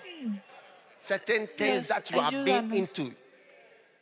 Certain 0.97 1.47
things 1.47 1.57
Dios, 1.57 1.87
that 1.89 2.09
you 2.09 2.21
have 2.21 2.31
been 2.43 2.71
ayúdanos. 2.71 2.77
into. 2.77 3.15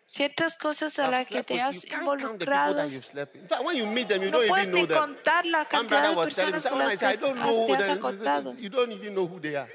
Ciertas 0.06 0.58
cosas 0.58 1.00
a 1.00 1.10
las 1.10 1.26
que 1.26 1.42
te 1.44 1.62
has 1.62 1.86
involucrado. 1.86 2.76
No 2.76 4.40
puedes 4.48 4.70
ni 4.70 4.88
contar 4.88 5.46
la 5.46 5.66
cantidad 5.66 6.10
de 6.10 6.16
personas 6.16 6.66
con 6.66 6.80
las 6.80 7.00
que 7.00 7.18
te 7.18 7.74
has 7.76 7.86
they 7.86 7.92
acostado. 7.92 8.54
You 8.56 8.70
don't 8.70 8.92
even 8.92 9.14
know 9.14 9.26
who 9.26 9.40
they 9.40 9.56
are. 9.56 9.72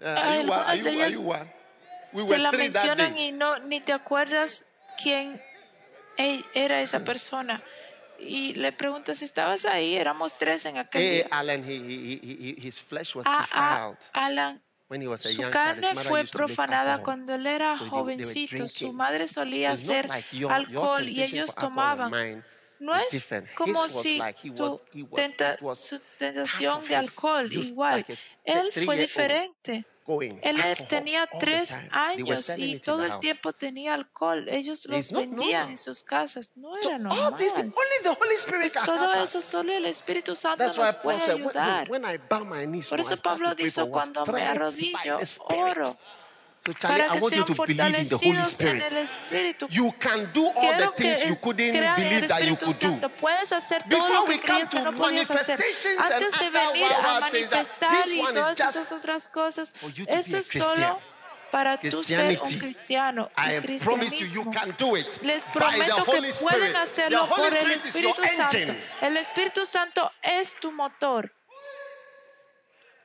Hay 0.00 0.40
are, 0.40 0.42
you 0.42 0.50
one? 0.50 0.60
Are, 0.60 0.70
algunas 0.70 0.84
de 0.84 0.90
ellas 0.90 1.18
Te 2.26 2.38
la 2.38 2.52
mencionan 2.52 3.18
y 3.18 3.32
no 3.32 3.58
ni 3.58 3.80
te 3.80 3.92
acuerdas 3.92 4.66
quién 5.02 5.42
e- 6.16 6.44
era 6.54 6.80
esa 6.80 7.00
persona 7.04 7.62
y 8.26 8.54
le 8.54 8.72
pregunto 8.72 9.14
si 9.14 9.24
estabas 9.24 9.64
ahí. 9.64 9.96
Éramos 9.96 10.38
tres 10.38 10.64
en 10.66 10.78
aquel 10.78 11.02
hey, 11.02 11.14
día. 11.16 11.28
Alan, 11.30 11.64
he, 11.64 11.74
he, 11.76 12.20
he, 12.22 12.66
his 12.66 12.80
flesh 12.80 13.14
was 13.14 13.26
ah, 13.28 13.46
ah 13.52 13.94
Alan, 14.12 14.62
When 14.88 15.00
he 15.00 15.08
was 15.08 15.24
a 15.24 15.30
su 15.30 15.40
young 15.40 15.50
carne 15.50 15.94
fue 15.94 16.24
profanada 16.24 17.02
cuando 17.02 17.34
él 17.34 17.46
era 17.46 17.76
so 17.78 17.86
jovencito. 17.86 18.56
They 18.56 18.68
su 18.68 18.92
madre 18.92 19.26
solía 19.26 19.72
It's 19.72 19.88
hacer 19.88 20.08
like 20.08 20.28
your, 20.36 20.52
alcohol 20.52 21.02
your 21.02 21.08
y 21.08 21.22
ellos 21.22 21.54
tomaban. 21.54 22.44
No 22.80 22.94
es 22.94 23.26
como 23.54 23.88
si 23.88 24.18
like 24.18 24.50
tu 24.50 24.78
tenta, 25.14 25.56
su 25.74 26.00
tentación 26.18 26.86
de 26.86 26.96
alcohol 26.96 27.50
igual. 27.50 28.04
Like 28.06 28.12
a, 28.12 28.16
él 28.44 28.72
fue 28.84 28.96
diferente. 28.98 29.86
Él 30.42 30.60
tenía 30.88 31.26
tres 31.38 31.72
años 31.90 32.50
y 32.58 32.78
todo 32.78 33.04
el 33.04 33.18
tiempo 33.20 33.52
tenía 33.52 33.94
alcohol. 33.94 34.46
Ellos 34.48 34.86
lo 34.86 34.96
vendían 35.18 35.70
en 35.70 35.76
sus 35.78 36.02
casas. 36.02 36.52
No 36.56 36.76
era 36.76 36.98
normal. 36.98 37.36
Pues 37.38 38.74
todo 38.84 39.14
eso 39.14 39.40
solo 39.40 39.72
el 39.72 39.86
Espíritu 39.86 40.34
Santo 40.36 40.64
nos 40.64 40.94
puede 40.96 41.22
ayudar. 41.30 41.88
Por 41.88 43.00
eso 43.00 43.16
Pablo 43.16 43.54
dice, 43.54 43.88
cuando 43.88 44.26
me 44.26 44.42
arrodillo, 44.42 45.18
oro 45.48 45.96
para 46.72 47.10
que 47.10 47.20
sean 47.20 47.46
fortalecidos 47.46 48.60
en 48.60 48.80
el 48.80 48.96
Espíritu. 48.96 49.68
Quiero 49.68 50.94
que 50.94 51.12
el 51.12 52.24
Espíritu 52.24 52.72
Santo. 52.72 53.08
Puedes 53.10 53.52
hacer 53.52 53.84
todo 53.88 54.08
lo 54.08 54.24
que 54.24 54.80
no 54.82 54.94
podías 54.94 55.30
hacer. 55.30 55.62
Antes 55.98 56.38
de 56.38 56.50
venir 56.50 56.92
a 56.92 57.20
manifestar 57.20 58.08
y 58.08 58.20
todas 58.20 58.60
esas 58.60 58.92
otras 58.92 59.28
cosas, 59.28 59.74
eso 60.06 60.38
es 60.38 60.46
solo 60.46 61.00
para 61.50 61.78
tú 61.78 62.02
ser 62.02 62.40
un 62.40 62.58
cristiano. 62.58 63.30
El 63.36 63.62
cristianismo. 63.62 64.50
Les 65.22 65.44
prometo 65.44 66.04
que 66.04 66.34
pueden 66.40 66.76
hacerlo 66.76 67.28
por 67.28 67.56
el 67.56 67.70
Espíritu 67.70 68.22
Santo. 68.26 68.74
El 69.00 69.16
Espíritu 69.16 69.66
Santo 69.66 70.10
es 70.22 70.56
tu 70.58 70.72
motor. 70.72 71.30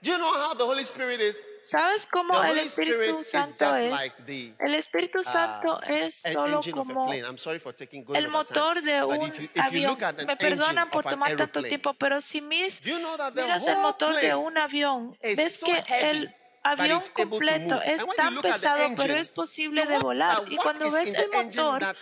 Do 0.01 0.11
you 0.11 0.17
know 0.17 0.33
how 0.33 0.55
the 0.55 0.63
Holy 0.63 0.83
Spirit 0.83 1.19
is? 1.19 1.35
¿Sabes 1.61 2.05
cómo 2.07 2.43
el 2.43 2.57
Espíritu 2.59 3.23
Santo 3.23 3.75
es? 3.75 4.13
El 4.59 4.75
Espíritu 4.75 5.23
Santo 5.23 5.81
es 5.83 6.15
solo 6.15 6.61
como 6.73 7.11
el 7.13 8.27
motor 8.29 8.81
de 8.81 9.03
un 9.03 9.49
avión. 9.55 9.97
Me 10.25 10.37
perdonan 10.37 10.89
por 10.89 11.05
tomar 11.05 11.35
tanto 11.35 11.63
tiempo, 11.63 11.93
pero 11.93 12.19
si 12.21 12.41
miras 12.41 12.85
el 12.85 13.77
motor 13.77 14.15
de 14.15 14.35
un 14.35 14.57
avión, 14.57 15.17
ves 15.21 15.61
que 15.63 15.83
el 16.09 16.35
avión 16.63 17.01
completo 17.13 17.81
es 17.81 18.05
tan 18.15 18.41
pesado, 18.41 18.89
pero 18.95 19.15
es 19.15 19.29
posible 19.29 19.85
de 19.85 19.99
volar. 19.99 20.43
Y 20.49 20.57
cuando 20.57 20.91
ves 20.91 21.13
el 21.13 21.29
motor, 21.31 21.95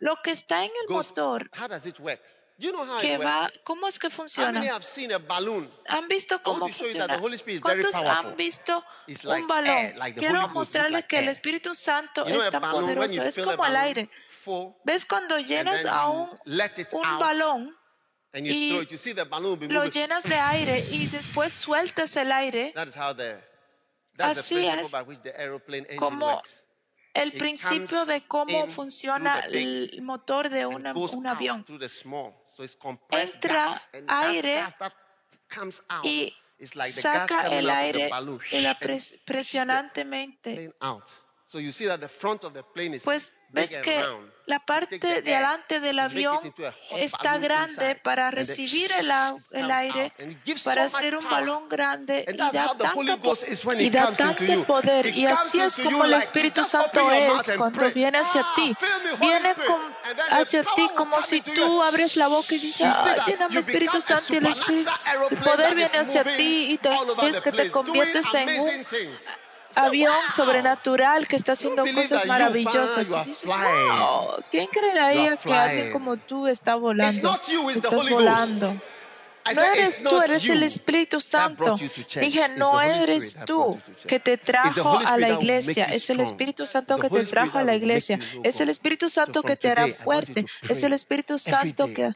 lo 0.00 0.20
que 0.22 0.32
está 0.32 0.64
en 0.64 0.72
el 0.82 0.94
motor, 0.94 1.50
va, 3.18 3.50
¿cómo 3.64 3.88
es 3.88 3.98
que 3.98 4.10
funciona? 4.10 4.60
¿Han 5.88 6.08
visto 6.08 6.42
cómo 6.42 6.68
funciona? 6.68 7.18
¿Cuántos 7.60 7.94
han 7.94 8.36
visto 8.36 8.84
un 9.40 9.46
balón? 9.48 9.94
Quiero 10.16 10.48
mostrarles 10.48 11.04
que 11.04 11.18
el 11.18 11.28
Espíritu 11.28 11.74
Santo 11.74 12.24
es 12.26 12.50
tan 12.50 12.62
poderoso, 12.70 13.22
es 13.22 13.34
como 13.38 13.66
el 13.66 13.76
aire. 13.76 14.10
¿Ves 14.84 15.04
cuando 15.06 15.38
llenas 15.38 15.84
a 15.86 16.08
un, 16.08 16.30
un 16.92 17.18
balón? 17.18 17.76
Y 18.36 18.70
lo 19.68 19.84
llenas 19.86 20.24
de 20.24 20.34
aire 20.34 20.78
y 20.90 21.06
después 21.06 21.52
sueltas 21.52 22.16
el 22.16 22.32
aire. 22.32 22.72
Así 24.18 24.66
es 24.66 24.92
como 25.98 26.42
el 27.14 27.32
principio 27.32 28.04
de 28.06 28.26
cómo 28.26 28.68
funciona 28.68 29.40
el 29.40 30.02
motor 30.02 30.48
de 30.50 30.66
un 30.66 31.26
avión 31.26 31.64
entra 33.10 33.80
aire 34.08 34.64
y 36.02 36.34
saca 36.88 37.48
el 37.48 37.68
aire 37.70 38.10
impresionantemente 38.82 40.74
pues 43.04 43.36
ves 43.50 43.76
que 43.78 44.04
la 44.46 44.58
parte 44.58 44.98
de 44.98 45.34
adelante 45.34 45.80
del 45.80 45.98
avión 45.98 46.38
está 46.96 47.38
grande 47.38 47.96
para 47.96 48.30
recibir 48.30 48.90
el, 48.98 49.10
el 49.52 49.70
aire, 49.70 50.12
para 50.64 50.84
hacer 50.84 51.16
un 51.16 51.24
balón 51.24 51.68
grande 51.68 52.26
y 52.28 52.36
da 52.36 52.76
tanto, 52.76 53.02
y 53.78 53.90
da 53.90 54.12
tanto 54.12 54.64
poder. 54.66 55.06
Y 55.06 55.26
así 55.26 55.60
es 55.60 55.78
como 55.78 56.04
el 56.04 56.14
Espíritu 56.14 56.64
Santo 56.64 57.10
es 57.10 57.52
cuando 57.56 57.90
viene 57.90 58.18
hacia 58.18 58.44
ti. 58.54 58.74
Viene 59.20 59.54
con, 59.54 59.80
hacia 60.30 60.64
ti 60.74 60.88
como 60.96 61.22
si 61.22 61.40
tú 61.40 61.82
abres 61.82 62.16
la 62.16 62.28
boca 62.28 62.54
y 62.54 62.58
dices, 62.58 62.86
ah, 62.86 63.24
lléname 63.26 63.60
Espíritu 63.60 64.00
Santo. 64.00 64.34
Y 64.34 64.36
el, 64.38 64.46
Espíritu, 64.46 64.90
el 65.30 65.38
poder 65.38 65.74
viene 65.74 65.98
hacia 65.98 66.24
ti 66.24 66.72
y 66.72 66.78
te, 66.78 66.90
ves 67.22 67.40
que 67.40 67.52
te 67.52 67.70
conviertes 67.70 68.26
en 68.34 68.60
un 68.60 68.86
avión 69.74 70.14
sobrenatural 70.34 71.26
que 71.26 71.36
está 71.36 71.52
haciendo 71.52 71.84
cosas 71.94 72.26
maravillosas. 72.26 73.24
Dices, 73.24 73.44
wow, 73.46 74.42
¿quién 74.50 74.68
creería 74.68 75.36
que 75.36 75.52
alguien 75.52 75.92
como 75.92 76.16
tú 76.16 76.46
está 76.46 76.74
volando? 76.76 77.38
Estás 77.74 78.10
volando 78.10 78.80
no 79.54 79.62
eres 79.62 80.02
tú, 80.02 80.20
eres 80.20 80.48
el 80.48 80.62
Espíritu 80.62 81.20
Santo. 81.20 81.76
Dije, 82.20 82.48
no 82.56 82.80
eres 82.80 83.38
tú 83.46 83.80
que 84.06 84.20
te 84.20 84.36
trajo 84.36 84.98
a 84.98 85.16
la 85.16 85.30
iglesia, 85.30 85.86
es 85.86 86.08
el 86.10 86.20
Espíritu 86.20 86.66
Santo 86.66 86.98
que 86.98 87.10
te 87.10 87.24
trajo 87.24 87.58
a 87.58 87.64
la 87.64 87.74
iglesia, 87.74 88.18
es 88.42 88.60
el 88.60 88.68
Espíritu 88.68 89.10
Santo 89.10 89.42
que 89.42 89.56
te 89.56 89.70
hará 89.70 89.88
fuerte, 89.88 90.46
es 90.68 90.82
el 90.82 90.92
Espíritu 90.92 91.38
Santo 91.38 91.88
que 91.92 92.12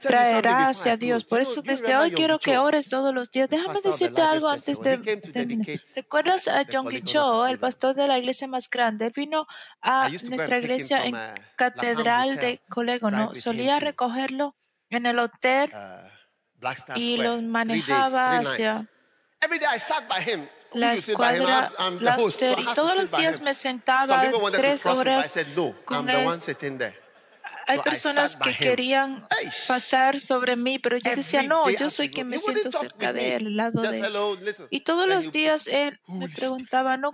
traerá 0.00 0.68
hacia 0.68 0.96
Dios. 0.96 1.24
Por 1.24 1.40
eso 1.40 1.62
desde 1.62 1.96
hoy 1.96 2.12
quiero 2.12 2.38
que 2.38 2.58
ores 2.58 2.88
todos 2.88 3.14
los 3.14 3.30
días. 3.30 3.48
Déjame 3.48 3.80
decirte 3.82 4.22
algo 4.22 4.48
antes 4.48 4.80
de... 4.80 4.96
de 4.98 5.80
¿Recuerdas 5.96 6.48
a 6.48 6.64
John 6.70 6.88
Cho, 7.04 7.46
el 7.46 7.58
pastor 7.58 7.94
de 7.94 8.06
la 8.06 8.18
iglesia 8.18 8.46
más 8.46 8.68
grande? 8.70 9.06
Él 9.06 9.12
vino 9.14 9.46
a 9.80 10.08
nuestra 10.08 10.58
iglesia 10.58 11.04
en 11.04 11.16
Catedral 11.56 12.36
de 12.36 12.60
Colegono. 12.68 13.34
Solía 13.34 13.80
recogerlo 13.80 14.54
en 14.90 15.06
el 15.06 15.18
hotel 15.18 15.72
y 16.96 17.16
los 17.16 17.42
manejaba 17.42 18.38
hacia 18.38 18.86
la 20.72 20.94
escuadra 20.94 21.72
Blaster 21.98 22.58
y 22.58 22.74
todos 22.74 22.96
los 22.96 23.10
días 23.12 23.40
me 23.40 23.54
sentaba 23.54 24.30
tres 24.52 24.86
horas 24.86 25.34
con 25.84 26.08
él. 26.08 26.28
Hay 27.66 27.80
personas 27.80 28.36
que 28.36 28.54
querían 28.56 29.26
pasar 29.66 30.18
sobre 30.18 30.56
mí, 30.56 30.78
pero 30.78 30.96
yo 30.96 31.14
decía, 31.14 31.42
no, 31.42 31.68
yo 31.68 31.90
soy 31.90 32.08
quien 32.10 32.28
me 32.28 32.38
siento 32.38 32.70
cerca 32.72 33.12
de 33.12 33.36
él, 33.36 33.46
al 33.48 33.56
lado 33.56 33.82
de 33.82 33.98
él. 33.98 34.54
Y 34.70 34.80
todos 34.80 35.06
los 35.06 35.30
días 35.32 35.66
él 35.66 36.00
me 36.06 36.28
preguntaba, 36.28 36.96
no, 36.96 37.12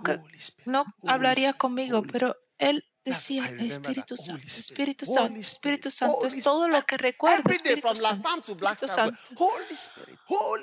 no 0.65 0.85
hablaría 1.05 1.53
conmigo, 1.53 2.03
pero 2.03 2.37
él 2.57 2.85
decían, 3.05 3.59
Espíritu 3.59 4.17
Santo, 4.17 4.47
Espíritu 4.47 5.05
Santo, 5.05 5.39
Espíritu 5.39 5.91
Santo, 5.91 6.25
es 6.25 6.43
todo 6.43 6.67
lo 6.67 6.83
que 6.85 6.97
recuerdo, 6.97 7.49
Espíritu 7.51 7.95
Santo, 7.95 8.57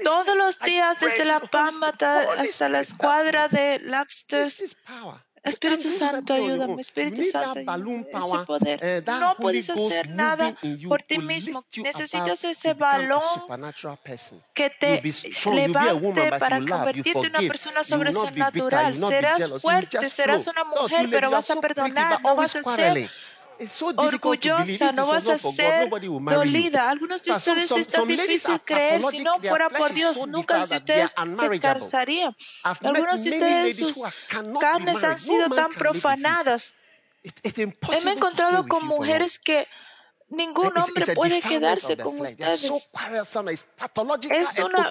Todos 0.03 0.37
los 0.37 0.59
días 0.59 0.99
desde 1.01 1.25
la 1.25 1.41
Palma 1.41 1.89
hasta 1.89 2.69
la 2.69 2.81
escuadra 2.81 3.49
de 3.49 3.79
Lobsters, 3.79 4.77
Espíritu 5.45 5.91
Santo, 5.91 6.35
ayúdame. 6.35 6.81
Espíritu 6.81 7.25
Santo, 7.25 7.59
ese 7.59 8.39
poder. 8.47 9.05
No 9.07 9.35
puedes 9.39 9.69
hacer 9.71 10.09
nada 10.11 10.55
por 10.89 11.03
ti 11.03 11.19
mismo. 11.19 11.65
Necesitas 11.77 12.45
ese 12.45 12.75
balón 12.75 13.21
que 14.55 14.71
te 14.71 15.03
levante 15.53 16.31
para 16.39 16.59
convertirte 16.59 17.27
en 17.27 17.37
una 17.37 17.41
persona 17.41 17.83
sobrenatural. 17.83 18.95
Serás 18.95 19.61
fuerte, 19.61 20.09
serás 20.09 20.47
una 20.47 20.65
mujer, 20.65 21.09
pero 21.11 21.31
vas 21.31 21.51
a 21.51 21.61
perdonar, 21.61 22.23
no 22.23 22.37
vas 22.37 22.57
a 22.57 22.63
ser 22.63 23.11
orgullosa, 23.97 24.93
no 24.93 25.07
vas 25.07 25.29
a 25.29 25.39
ser 25.39 25.89
dolida. 25.89 26.91
Algunos 26.91 27.25
de 27.25 27.33
ustedes 27.33 27.71
están 27.71 28.07
difícil 28.07 28.61
creer, 28.65 29.03
si 29.03 29.21
no 29.21 29.39
fuera 29.39 29.69
por 29.71 29.93
Dios, 29.93 30.19
nunca 30.27 30.63
ustedes 30.63 31.15
se 31.37 31.61
casarían. 31.61 32.35
Algunos 32.63 33.23
de 33.25 33.31
ustedes, 33.31 33.77
sus 33.77 34.03
carnes 34.61 35.05
han 35.05 35.19
sido 35.19 35.49
tan 35.51 35.73
profanadas. 35.73 36.77
He 37.43 38.11
encontrado 38.11 38.67
con 38.67 38.87
mujeres 38.87 39.39
que 39.39 39.69
ningún 40.29 40.77
hombre 40.77 41.15
puede 41.15 41.41
quedarse 41.41 41.97
con 41.97 42.21
ustedes. 42.21 42.65
Es 44.31 44.59
una 44.59 44.91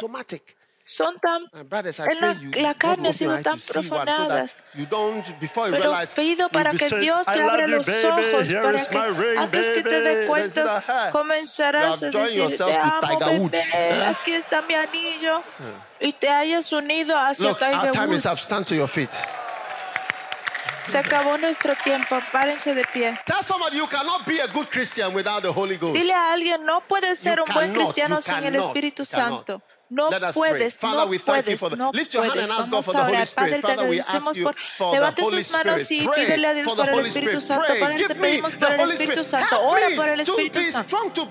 joined 12.11 12.25
decir 12.25 12.37
yourself 12.37 12.71
te 12.71 12.77
to 12.77 12.83
amo 12.83 13.01
Tiger 13.01 13.19
bebé 13.19 13.39
Woods." 13.39 14.07
aquí 14.07 14.33
está 14.33 14.61
mi 14.63 14.73
anillo 14.73 15.43
y 15.99 16.13
te 16.13 16.29
hayas 16.29 16.71
unido 16.73 17.15
hacia 17.17 17.49
Look, 17.49 17.61
our 17.61 17.71
Tiger 17.71 17.91
time 17.91 18.15
is 18.15 18.25
up. 18.25 18.31
Woods 18.31 18.41
Stand 18.41 18.65
to 18.67 18.75
your 18.75 18.89
feet. 18.89 19.11
se 20.83 20.97
acabó 20.97 21.37
nuestro 21.37 21.75
tiempo 21.83 22.19
párense 22.31 22.73
de 22.73 22.83
pie 22.85 23.19
Tell 23.25 23.43
somebody 23.43 23.77
you 23.77 23.87
cannot 23.87 24.25
be 24.25 24.41
a 24.41 24.47
good 24.47 24.67
Christian 24.69 25.13
without 25.13 25.43
the 25.43 25.51
Holy 25.51 25.77
Ghost. 25.77 25.95
dile 25.95 26.13
a 26.13 26.33
alguien 26.33 26.65
no 26.65 26.81
puedes 26.81 27.19
ser 27.19 27.39
un 27.39 27.53
buen 27.53 27.71
cristiano 27.71 28.19
sin 28.19 28.43
el 28.43 28.55
no 29.91 30.09
puedes, 30.33 30.81
no 30.81 31.05
puedes, 31.19 31.61
no 31.75 31.91
puedes. 31.91 32.49
Vamos 32.49 32.95
a 32.95 33.05
orar. 33.05 33.27
Padre, 33.35 33.61
te 33.61 33.71
agradecemos 33.73 34.37
por... 34.37 34.55
Levante 34.93 35.25
sus 35.25 35.51
manos 35.51 35.91
y 35.91 36.07
pídele 36.07 36.47
a 36.47 36.53
Dios 36.53 36.73
por 36.73 36.89
el 36.89 36.99
Espíritu 36.99 37.41
Santo. 37.41 37.73
Padre, 37.77 38.07
te 38.07 38.15
pedimos 38.15 38.55
por 38.55 38.71
el 38.71 38.79
Espíritu 38.79 39.23
Santo. 39.25 39.61
Ora 39.61 39.87
por 39.97 40.07
el 40.07 40.21
Espíritu 40.21 40.63
Santo. 40.63 41.29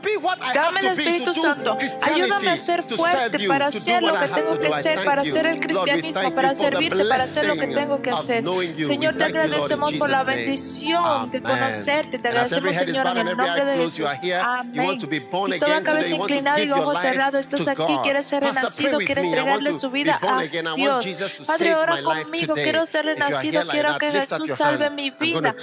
Dame 0.54 0.80
el 0.80 0.86
Espíritu 0.88 1.32
Santo. 1.32 1.78
Ayúdame 2.02 2.50
a 2.50 2.56
ser 2.58 2.82
fuerte 2.82 3.48
para 3.48 3.68
hacer 3.68 4.02
lo 4.02 4.18
que 4.18 4.28
tengo 4.28 4.60
que 4.60 4.72
ser, 4.72 5.04
para 5.06 5.22
hacer 5.22 5.46
el 5.46 5.60
cristianismo, 5.60 6.34
para 6.34 6.52
servirte, 6.52 7.04
para 7.06 7.24
hacer 7.24 7.46
lo 7.46 7.56
que 7.56 7.66
tengo 7.68 8.02
que 8.02 8.10
hacer. 8.10 8.44
Señor, 8.84 9.16
te 9.16 9.24
agradecemos 9.24 9.94
por 9.94 10.10
la 10.10 10.22
bendición 10.24 11.30
de 11.30 11.42
conocerte. 11.42 12.18
Te 12.18 12.28
agradecemos, 12.28 12.76
Señor, 12.76 13.06
en 13.06 13.28
el 13.28 13.36
nombre 13.38 13.64
de 13.64 13.76
Jesús. 13.78 14.06
Amén. 14.42 14.98
Y 15.46 15.58
toda 15.58 15.82
cabeza 15.82 16.14
inclinada 16.14 16.60
y 16.60 16.70
ojos 16.70 17.00
cerrados, 17.00 17.40
estás 17.40 17.66
aquí, 17.66 17.96
quieres 18.02 18.26
ser 18.26 18.49
renacido 18.54 18.98
quiere 18.98 19.22
entregarle 19.22 19.72
su 19.74 19.90
vida 19.90 20.18
a 20.22 20.42
Dios. 20.74 21.06
Padre, 21.46 21.74
ora 21.74 22.02
conmigo, 22.02 22.54
quiero 22.54 22.86
ser 22.86 23.06
renacido, 23.06 23.66
quiero 23.68 23.98
que 23.98 24.10
Jesús 24.12 24.50
salve 24.50 24.90
mi 24.90 25.10
vida. 25.10 25.54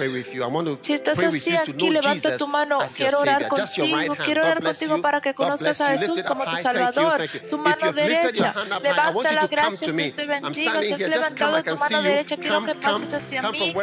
Si 0.79 0.93
estás 0.93 1.19
así 1.23 1.55
aquí, 1.55 1.89
levanta 1.89 2.37
tu 2.37 2.47
mano, 2.47 2.79
quiero 2.95 3.19
orar 3.19 3.47
contigo, 3.47 4.15
quiero 4.23 4.41
orar 4.43 4.63
contigo 4.63 5.01
para 5.01 5.21
que 5.21 5.33
conozcas 5.33 5.81
a 5.81 5.89
Jesús 5.91 6.23
como 6.23 6.45
tu 6.45 6.57
Salvador, 6.57 7.27
tu 7.49 7.57
mano 7.57 7.91
derecha. 7.93 8.53
Levántala, 8.81 9.47
gracias, 9.47 9.95
Dios 9.95 10.13
te 10.13 10.25
bendiga. 10.25 10.81
Si 10.83 10.93
has 10.93 11.07
levantado 11.07 11.63
tu 11.63 11.77
mano 11.77 12.01
derecha, 12.01 12.37
quiero 12.37 12.63
que 12.63 12.75
pases 12.75 13.13
hacia 13.13 13.41
mí. 13.51 13.73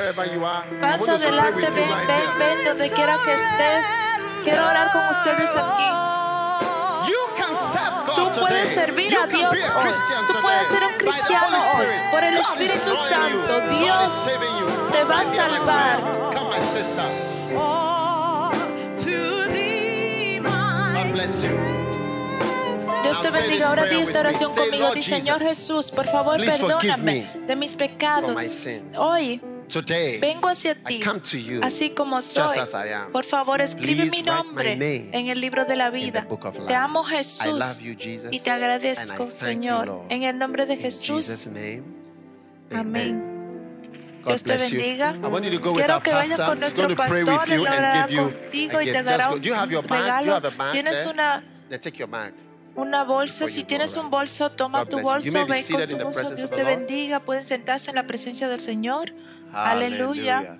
Pasa 0.80 1.14
adelante, 1.14 1.70
ven, 1.70 1.88
ven, 2.06 2.30
ven, 2.38 2.64
donde 2.64 2.90
quiera 2.90 3.18
que 3.24 3.34
estés. 3.34 3.86
Quiero 4.44 4.66
orar 4.66 4.92
con 4.92 5.08
ustedes 5.08 5.56
aquí. 5.56 6.23
Tú 8.14 8.30
puedes 8.40 8.68
servir 8.68 9.16
a 9.16 9.26
Dios 9.26 9.52
hoy. 9.52 9.90
Tú 10.28 10.34
puedes 10.40 10.66
ser 10.68 10.84
un 10.84 10.94
cristiano 10.94 11.58
hoy. 11.76 11.86
Por 12.10 12.24
el 12.24 12.36
Espíritu 12.36 12.96
Santo, 12.96 13.60
Dios 13.78 14.12
te 14.92 15.04
va 15.04 15.20
a 15.20 15.24
salvar. 15.24 16.24
Dios 23.02 23.20
te 23.20 23.30
bendiga. 23.30 23.68
Ahora 23.68 23.84
di 23.84 23.96
esta 23.96 24.20
oración 24.20 24.54
conmigo. 24.54 24.92
Di, 24.94 25.02
Señor 25.02 25.40
Jesús, 25.40 25.90
por 25.90 26.06
favor, 26.06 26.38
perdóname 26.38 27.30
de 27.46 27.56
mis 27.56 27.76
pecados. 27.76 28.66
Hoy 28.96 29.40
vengo 30.20 30.48
hacia 30.48 30.74
ti, 30.74 31.02
así 31.62 31.90
como 31.90 32.22
soy. 32.22 32.58
Por 33.12 33.24
favor, 33.24 33.60
escribe 33.60 34.06
mi 34.06 34.22
nombre 34.22 34.72
en 35.12 35.28
el 35.28 35.40
libro 35.40 35.64
de 35.64 35.76
la 35.76 35.90
vida. 35.90 36.26
Te 36.66 36.74
amo 36.74 37.04
Jesús 37.04 37.80
y 38.30 38.40
te 38.40 38.50
agradezco, 38.50 39.30
Señor, 39.30 40.06
en 40.08 40.22
el 40.22 40.38
nombre 40.38 40.66
de 40.66 40.76
Jesús. 40.76 41.48
Amén. 42.72 43.34
Dios 44.26 44.42
te 44.42 44.56
bendiga. 44.56 45.14
Quiero 45.74 46.02
que 46.02 46.12
vayas 46.12 46.40
con 46.40 46.60
nuestro 46.60 46.94
pastor, 46.96 47.50
él 47.50 47.60
orará 47.60 48.08
contigo 48.08 48.80
y 48.80 48.90
te 48.90 49.02
dará 49.02 49.30
un 49.30 49.42
regalo. 49.42 50.40
Tienes 50.72 51.06
una 51.06 51.44
una 52.76 53.04
bolsa. 53.04 53.48
Si 53.48 53.64
tienes 53.64 53.96
un 53.96 54.10
bolso, 54.10 54.50
toma 54.50 54.84
tu 54.86 55.00
bolso, 55.00 55.46
ve 55.46 55.64
con 55.70 55.88
tu 55.88 55.98
bolso. 55.98 56.34
Dios 56.34 56.50
te 56.50 56.64
bendiga. 56.64 57.20
Pueden 57.20 57.44
sentarse 57.44 57.90
en 57.90 57.96
la 57.96 58.06
presencia 58.06 58.48
del 58.48 58.60
Señor. 58.60 59.12
Aleluya. 59.54 60.58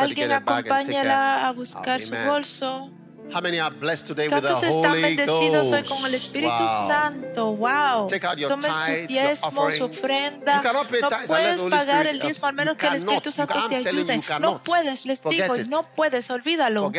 Alguien 0.00 0.32
acompáñala 0.32 1.48
a 1.48 1.52
buscar 1.52 2.00
su 2.00 2.14
bolso. 2.14 2.90
How 3.32 3.40
many 3.40 3.58
are 3.58 3.74
blessed 3.74 4.06
today 4.06 4.28
¿Cuántos 4.28 4.62
with 4.62 4.70
the 4.70 4.76
están 4.76 5.00
bendecidos 5.00 5.70
Ghost? 5.70 5.72
hoy 5.72 5.82
con 5.84 6.06
el 6.06 6.14
Espíritu 6.14 6.62
wow. 6.62 6.86
Santo? 6.86 7.52
Wow. 7.52 8.08
Take 8.08 8.26
out 8.26 8.36
your 8.36 8.50
Tome 8.50 8.68
su 8.70 9.06
diezmo, 9.06 9.72
su 9.72 9.84
ofrenda. 9.84 10.62
No 10.62 11.26
puedes 11.26 11.62
pagar 11.62 12.06
el 12.06 12.20
diezmo 12.20 12.48
al 12.48 12.54
menos 12.54 12.76
que 12.76 12.86
el 12.86 12.96
Espíritu 12.96 13.32
Santo 13.32 13.66
te 13.68 13.76
ayude. 13.76 14.20
No 14.40 14.62
puedes, 14.62 15.06
les 15.06 15.22
digo, 15.24 15.56
no 15.68 15.82
puedes, 15.82 16.30
olvídalo. 16.30 16.92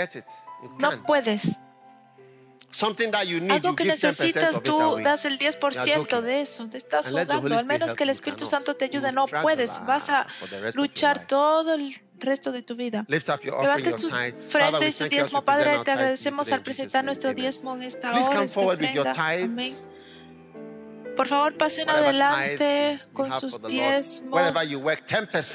No 0.80 1.04
puedes. 1.06 1.58
Algo 3.50 3.76
que 3.76 3.86
necesitas 3.86 4.62
tú 4.64 4.98
das 5.04 5.26
el 5.26 5.40
10% 5.40 6.22
de 6.22 6.42
eso, 6.42 6.68
te 6.70 6.78
estás 6.78 7.10
jugando, 7.10 7.58
al 7.58 7.66
menos 7.66 7.94
que 7.94 8.04
el 8.04 8.10
Espíritu 8.10 8.48
Santo 8.48 8.76
te 8.76 8.86
ayude, 8.86 9.12
no 9.12 9.26
puedes, 9.28 9.80
vas 9.86 10.10
a 10.10 10.28
luchar 10.74 11.26
todo 11.28 11.74
el 11.74 11.96
resto 12.20 12.52
de 12.52 12.62
tu 12.64 12.76
vida. 12.76 13.06
Levante 13.62 13.98
su 13.98 14.10
frente 14.50 14.88
y 14.88 14.92
su 14.92 15.04
diezmo, 15.10 15.42
Padre, 15.44 15.80
te 15.84 15.92
agradecemos 15.92 16.52
al 16.52 16.62
presentar 16.62 17.04
nuestro 17.06 17.34
diezmo 17.34 17.76
en 17.76 17.84
esta 17.84 18.12
hora, 18.12 18.44
esta. 18.44 19.12
Amén. 19.44 19.76
Por 21.16 21.28
favor, 21.28 21.56
pasen 21.56 21.90
adelante 21.90 23.00
con 23.14 23.32
sus 23.32 23.62
diezmos. 23.64 24.32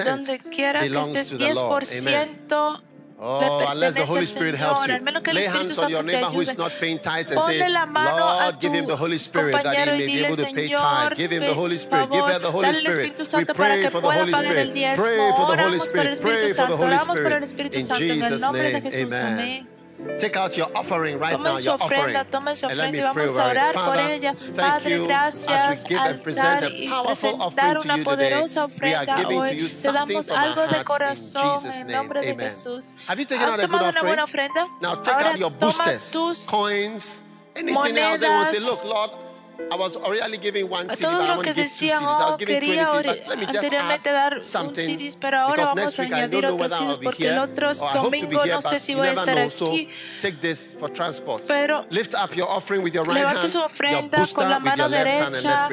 Donde 0.05 0.39
quiera 0.39 0.81
que 0.81 1.01
estés, 1.01 1.33
10% 1.35 2.83
Oh, 3.23 3.67
unless 3.67 3.97
the 3.97 4.07
Holy 4.07 4.25
Spirit 4.25 4.55
helps 4.55 4.87
you. 4.87 4.99
Lay 5.31 5.45
hands 5.45 5.79
on 5.79 5.91
your 5.91 6.03
neighbor 6.03 6.31
who 6.31 6.41
is 6.41 6.57
not 6.57 6.73
paying 6.81 6.99
tithes 6.99 7.31
and 7.31 7.41
say, 7.43 7.59
Lord, 7.95 8.61
give 8.61 8.73
him 8.73 8.87
the 8.87 8.97
Holy 8.97 9.19
Spirit 9.19 9.53
that 9.63 9.77
he 9.79 9.91
may 9.91 10.09
be 10.09 10.21
able 10.21 10.37
to 10.37 10.47
pay 10.47 10.69
tithes. 10.71 11.17
Give 11.19 11.31
him 11.31 11.45
the 11.45 11.55
Holy 11.55 11.79
Spirit. 11.79 12.11
Give 12.11 12.25
her 12.25 12.39
the 12.39 12.51
Holy 12.51 12.73
Spirit. 12.73 13.13
We 13.35 13.45
pray 13.45 13.87
for 13.89 14.01
the 14.01 14.11
Holy 14.11 14.35
Spirit. 14.35 14.69
Pray 14.97 15.33
for 15.33 15.47
the 15.47 15.57
Holy 15.57 15.81
Spirit. 15.81 16.21
Pray 16.21 16.53
for 16.55 16.67
the 16.67 16.77
Holy 16.77 16.99
Spirit. 16.99 17.33
In 17.75 17.87
Jesus' 17.87 18.49
name, 18.49 18.87
amen. 18.95 19.67
Take 20.19 20.37
out 20.37 20.57
your 20.57 20.71
offering 20.75 21.19
right 21.19 21.39
now. 21.41 21.59
Your 21.59 21.75
offering. 21.75 22.13
Let 22.13 22.31
tomen 22.31 22.45
now, 22.47 22.55
su 22.55 22.67
your 22.67 22.75
thank 22.77 22.95
you. 22.95 22.95
As 22.95 22.95
we 22.95 22.99
give 22.99 23.11
and 23.11 23.15
present 23.15 23.43
a 23.43 23.49
orar 23.49 23.73
Father, 23.73 23.91
por 23.91 23.99
ella. 23.99 24.35
Padre, 24.57 24.99
gracias 24.99 25.85
al 25.85 25.95
dar 25.95 26.65
y 26.71 26.89
presentar 26.89 27.79
una 27.79 27.97
poderosa 28.05 28.69
Have 33.07 33.19
you 33.19 33.27
taken 33.27 33.49
out 33.49 33.63
a 33.63 33.67
good 33.67 33.83
offering? 33.83 34.51
Now 34.81 34.95
take 35.03 35.15
out 35.15 35.39
your 35.39 35.53
¿Has 35.61 36.47
coins, 36.47 37.23
anything 37.57 37.99
else. 37.99 38.23
ofrenda? 38.23 38.31
Ahora 38.31 38.47
toma 38.49 38.51
tus 38.57 38.83
monedas. 38.83 38.85
a 39.71 40.97
todos 40.97 41.29
los 41.29 41.43
que 41.43 41.55
decían, 41.55 42.03
oh, 42.05 42.37
quería 42.39 42.89
anteriormente 43.49 44.11
dar 44.11 44.39
un 44.39 44.43
CDs, 44.77 45.17
pero 45.17 45.39
ahora 45.41 45.65
vamos 45.75 45.99
a 45.99 46.03
añadir 46.03 46.47
otros 46.47 46.73
CDs 46.73 46.99
porque 46.99 47.29
el 47.29 47.39
otro 47.39 47.71
domingo 47.95 48.45
no 48.47 48.63
sé 48.63 48.79
si 48.79 48.95
voy 48.95 49.09
a 49.09 49.13
estar 49.13 49.39
aquí. 49.39 49.89
Pero 51.47 51.87
levante 53.15 53.49
su 53.49 53.61
ofrenda 53.61 54.27
con 54.35 54.49
la 54.51 54.59
mano 54.59 54.89
derecha. 54.89 55.69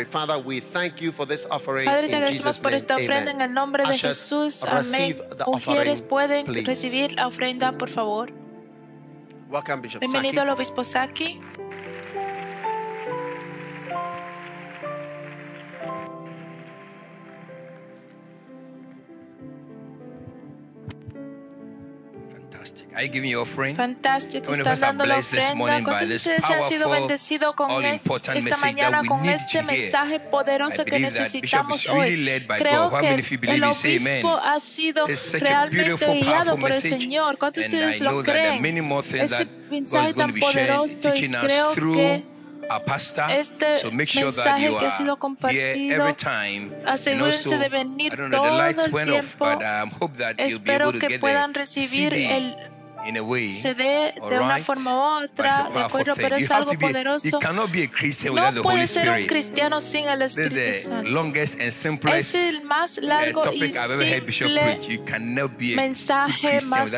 Padre, 1.86 2.08
te 2.10 2.16
agradecemos 2.16 2.60
por 2.60 2.74
esta 2.74 2.96
ofrenda 2.96 3.32
en 3.32 3.42
el 3.42 3.54
nombre 3.54 3.84
de 3.84 3.98
Jesús. 3.98 4.64
Amén. 4.64 5.18
Mujeres 5.48 6.02
pueden 6.02 6.46
recibir 6.66 7.14
la 7.14 7.28
ofrenda, 7.28 7.72
por 7.74 7.90
favor. 7.90 8.32
Bienvenido 10.00 10.42
al 10.42 10.50
obispo 10.50 10.84
Saki. 10.84 11.40
Fantástico, 23.76 24.54
estás 24.54 24.80
dando 24.80 25.06
la 25.06 25.18
ofrenda. 25.18 25.84
¿Cuántos 25.84 26.12
ustedes 26.12 26.44
han 26.50 26.64
sido 26.64 26.90
bendecidos 26.90 27.56
con 27.56 27.84
esta 27.84 28.58
mañana 28.58 29.04
con 29.06 29.26
este 29.28 29.62
mensaje 29.64 30.20
poderoso 30.20 30.86
que 30.86 31.00
necesitamos 31.00 31.88
hoy? 31.88 32.28
Creo 32.58 32.98
que 32.98 33.14
el 33.48 33.64
obispo 33.64 34.36
ha 34.36 34.60
sido 34.60 35.08
realmente 35.34 36.20
guiado 36.22 36.58
por 36.58 36.72
el 36.72 36.82
Señor. 36.82 37.38
¿Cuántos 37.38 37.66
ustedes 37.66 38.02
lo 38.02 38.24
creen? 38.24 38.66
Ese 39.18 39.48
mensaje 39.70 40.14
tan 40.14 40.34
poderoso 40.34 41.14
y 41.16 41.30
creo 41.30 41.74
que 41.74 42.38
este 43.30 43.80
so 43.80 43.92
make 43.92 44.08
sure 44.08 44.26
mensaje 44.26 44.76
que 44.78 44.86
ha 44.86 44.92
sido 44.92 45.18
compartido, 45.18 46.16
asegúrense 46.86 47.56
also, 47.56 47.60
de 47.60 47.70
venir 47.70 48.16
know, 48.16 48.30
todo 48.30 48.62
el 48.62 48.76
tiempo. 48.76 49.46
Off, 49.46 50.00
but, 50.00 50.20
um, 50.30 50.38
Espero 50.38 50.92
que 50.92 51.20
puedan 51.20 51.54
recibir 51.54 52.12
CD. 52.12 52.38
el 52.38 52.56
way, 53.22 53.54
se 53.54 53.74
dé 53.74 54.14
de 54.30 54.40
una 54.40 54.58
forma 54.60 54.94
u 54.94 55.24
otra, 55.24 55.70
de 55.74 55.80
acuerdo, 55.80 56.14
pero 56.16 56.36
es 56.36 56.52
algo 56.52 56.74
poderoso. 56.74 57.40
no 57.42 58.62
puede 58.62 58.88
ser 58.88 59.10
un 59.10 59.26
cristiano 59.26 59.82
sin 59.82 60.08
el 60.08 60.22
Espíritu 60.22 60.74
Santo. 60.74 61.34
Es 62.14 62.34
el 62.36 62.62
más 62.64 62.98
largo 62.98 63.44
y 63.54 63.72
simple 63.72 64.80
mensaje 65.76 66.62
más. 66.62 66.94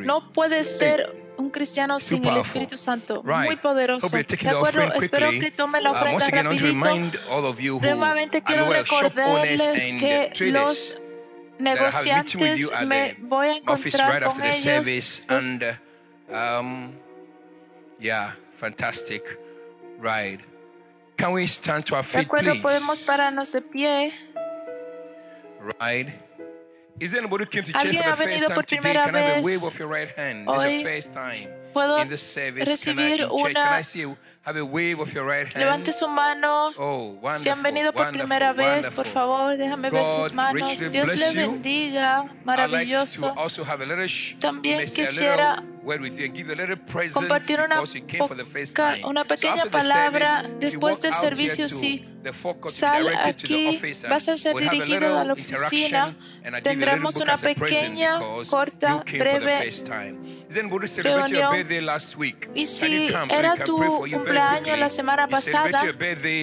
No 0.00 0.32
puede 0.32 0.64
ser 0.64 1.28
un 1.38 1.50
cristiano 1.50 2.00
sin 2.00 2.24
el 2.26 2.36
Espíritu 2.36 2.76
Santo. 2.76 3.22
Muy 3.22 3.56
poderoso. 3.56 4.08
De 4.08 4.48
acuerdo, 4.50 4.92
espero 4.94 5.30
que 5.30 5.50
tomen 5.50 5.84
la 5.84 5.92
ofrenda 5.92 6.30
rapidito. 6.30 7.80
Nuevamente 7.80 8.42
quiero 8.42 8.70
recordarles 8.70 10.00
que 10.00 10.50
los 10.50 11.00
negociantes 11.58 12.70
me 12.86 13.14
voy 13.20 13.48
a 13.48 13.56
encontrar 13.56 14.22
right 14.22 14.22
con 14.22 14.42
ellos. 14.42 15.22
And, 15.28 15.78
um, 16.30 16.92
yeah, 17.98 18.32
fantastic 18.54 19.22
ride. 19.98 20.40
Can 21.16 21.32
we 21.32 21.46
stand 21.46 21.84
to 21.86 21.96
our 21.96 22.04
feet, 22.04 22.20
de 22.20 22.26
acuerdo, 22.26 22.52
please? 22.52 22.62
podemos 22.62 23.02
pararnos 23.02 23.52
de 23.52 23.60
pie. 23.60 24.12
Right. 25.80 26.08
Is 27.00 27.12
there 27.12 27.20
anybody 27.20 27.44
who 27.44 27.50
came 27.50 27.64
to 27.64 27.72
church 27.72 27.86
for 27.86 27.92
the 27.92 28.02
first 28.02 28.46
time 28.46 28.62
today? 28.64 28.92
Can 28.92 29.14
I 29.14 29.20
have 29.20 29.38
a 29.38 29.46
wave 29.46 29.64
of 29.64 29.78
your 29.78 29.88
right 29.88 30.10
hand? 30.10 30.48
This 30.48 30.64
is 30.64 30.82
your 30.82 30.90
first 30.90 31.12
time 31.12 32.02
in 32.02 32.08
the 32.08 32.16
service. 32.16 32.84
Can 32.84 32.98
I, 32.98 33.02
in? 33.12 33.28
Can 33.28 33.56
I 33.56 33.82
see 33.82 34.00
you? 34.00 34.16
Levante 35.60 35.92
su 35.92 36.08
mano. 36.08 36.70
Oh, 36.76 37.18
Si 37.34 37.48
han 37.48 37.62
venido 37.62 37.92
por 37.92 38.10
primera 38.12 38.52
vez, 38.52 38.90
por 38.90 39.06
favor, 39.06 39.56
déjame 39.56 39.90
ver 39.90 40.02
God 40.02 40.22
sus 40.24 40.32
manos. 40.32 40.90
Dios 40.90 41.06
bless 41.06 41.34
le 41.34 41.42
you. 41.44 41.50
bendiga. 41.52 42.22
Like 42.22 42.44
Maravilloso. 42.44 43.34
sh- 44.08 44.38
También 44.38 44.80
quisiera 44.90 45.62
Compartir 47.14 47.60
una, 47.60 47.76
poca- 47.82 49.06
una 49.06 49.22
So 49.22 49.26
pequeña 49.28 49.62
the 49.62 49.70
palabra 49.70 50.42
service, 50.42 50.56
después 50.60 51.00
del 51.00 51.14
servicio. 51.14 51.68
Si 51.68 52.04
sal 52.68 53.08
aquí, 53.24 53.80
vas 54.08 54.28
a 54.28 54.36
ser 54.36 54.54
we'll 54.54 54.68
dirigido 54.68 55.18
a 55.18 55.24
la 55.24 55.32
oficina. 55.32 56.16
Tendremos 56.62 57.16
una 57.16 57.36
pequeña, 57.38 58.20
corta, 58.50 59.02
breve 59.18 59.70
reunión. 60.48 61.52
birthday 61.52 61.80
last 61.80 62.16
week? 62.16 62.48
Y 62.54 62.66
si 62.66 63.08
era 63.30 63.56
tu 63.56 63.76
cumpleaños 63.76 64.78
la 64.78 64.88
semana 64.88 65.28
pasada, 65.28 65.84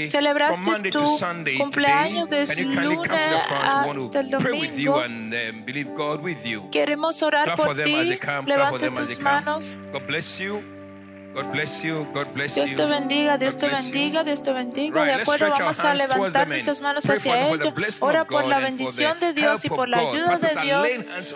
celebraste 0.05 0.91
tu 0.91 1.17
cumpleaños 1.57 2.29
desde 2.29 2.63
lunes 2.65 3.11
hasta 3.51 4.19
el 4.19 4.29
domingo. 4.29 4.99
and 4.99 5.33
um, 5.33 5.65
believe 5.65 5.93
God 5.95 6.21
with 6.21 6.43
you. 6.43 6.69
Queremos 6.71 7.21
orar 7.23 7.55
por 7.55 7.75
ti. 7.81 8.19
Levanta 8.45 8.93
tus 8.93 9.19
manos. 9.19 9.79
God 9.91 10.07
bless 10.07 10.39
you. 10.39 10.74
God 11.35 11.51
bless 11.51 11.83
you. 11.83 12.07
God 12.13 12.33
bless 12.33 12.55
Dios 12.55 12.73
te 12.73 12.85
bendiga, 12.85 13.37
Dios 13.37 13.57
te 13.57 13.67
bendiga, 13.67 14.23
Dios 14.23 14.41
te 14.41 14.53
bendiga. 14.53 15.03
De 15.03 15.13
acuerdo, 15.15 15.49
vamos 15.49 15.79
a 15.83 15.93
levantar 15.93 16.47
nuestras 16.47 16.79
manos 16.81 17.09
hacia 17.09 17.49
ellos. 17.49 17.73
Ora 17.99 18.25
por 18.25 18.45
la 18.45 18.59
bendición 18.59 19.19
de 19.19 19.33
Dios 19.33 19.65
y 19.65 19.69
por 19.69 19.89
la 19.89 19.99
ayuda 19.99 20.37
de 20.37 20.61
Dios. 20.61 20.87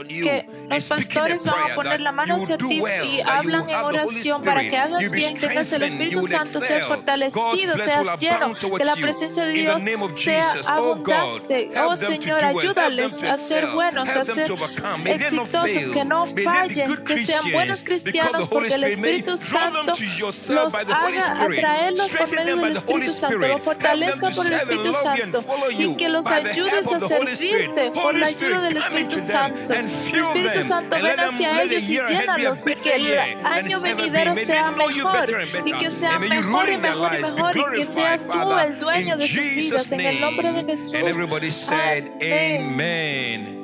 Que 0.08 0.48
los 0.70 0.84
pastores 0.86 1.46
van 1.46 1.72
a 1.72 1.76
poner 1.76 2.00
la 2.00 2.14
mano 2.14 2.36
hacia 2.36 2.58
ti 2.58 2.82
y 3.04 3.22
hablan 3.22 3.70
en 3.70 3.76
oración 3.76 4.44
para 4.44 4.62
que 4.62 4.78
hagas 4.78 5.12
bien, 5.12 5.38
tengas 5.38 5.72
el 5.74 5.84
Espíritu 5.84 6.24
Santo, 6.26 6.62
seas 6.62 6.86
fortalecido, 6.86 7.78
seas 7.78 8.08
lleno, 8.18 8.54
que 8.54 8.86
la 8.86 8.96
presencia 8.96 9.44
de 9.44 9.54
Dios 9.54 9.84
sea 10.14 10.54
oh 10.64 10.70
abundante. 10.70 11.72
Oh 11.78 11.96
Señor, 11.96 12.44
ayúdales 12.44 13.22
a 13.24 13.36
ser 13.36 13.68
buenos, 13.68 14.16
a 14.16 14.24
ser 14.24 14.50
exitosos, 15.06 15.90
que 15.90 16.06
no 16.06 16.26
fallen, 16.26 17.04
que 17.04 17.18
sean 17.26 17.52
buenos 17.52 17.84
cristianos, 17.84 18.48
porque 18.48 18.76
el 18.76 18.86
Espíritu 18.86 19.36
them 19.60 19.89
Santo 19.96 20.54
los 20.54 20.76
haga 20.76 21.44
atraerlos 21.44 22.12
por 22.12 22.32
medio 22.32 22.58
del 22.58 22.74
Espíritu 22.74 23.14
Santo, 23.14 23.48
los 23.48 23.64
fortalezca 23.64 24.30
por 24.32 24.46
el 24.48 24.54
Espíritu 24.54 24.94
Santo 24.94 25.44
y 25.72 25.96
que 25.96 26.10
los 26.10 26.28
ayudes 26.28 26.92
a 26.92 27.00
servirte 27.00 27.92
por 27.92 28.16
la 28.16 28.28
ayuda 28.28 28.62
del 28.62 28.78
Espíritu 28.78 29.20
Santo. 29.20 29.74
Espíritu 29.74 30.62
Santo, 30.62 30.96
ven 31.02 31.20
hacia 31.20 31.64
ellos 31.64 31.84
y 31.90 32.00
llénalos 32.00 32.68
y 32.68 32.76
que 32.76 32.96
el 32.96 33.20
año 33.46 33.82
venidero 33.82 34.36
sea 34.36 34.72
mejor 34.72 35.30
y 35.66 35.74
que 35.74 35.90
sea 35.90 36.20
mejor 36.20 36.70
y 36.70 36.78
mejor 36.78 37.16
y 37.16 37.22
mejor 37.22 37.58
y 37.58 37.64
que 37.74 37.86
seas 37.86 38.22
tú 38.26 38.54
el 38.54 38.80
dueño 38.80 39.18
de 39.18 39.28
sus 39.28 39.54
vidas 39.54 39.92
en 39.92 40.02
el 40.02 40.22
nombre 40.22 40.52
de. 40.52 40.70
Jesús. 40.70 41.72
Amén. 41.72 43.58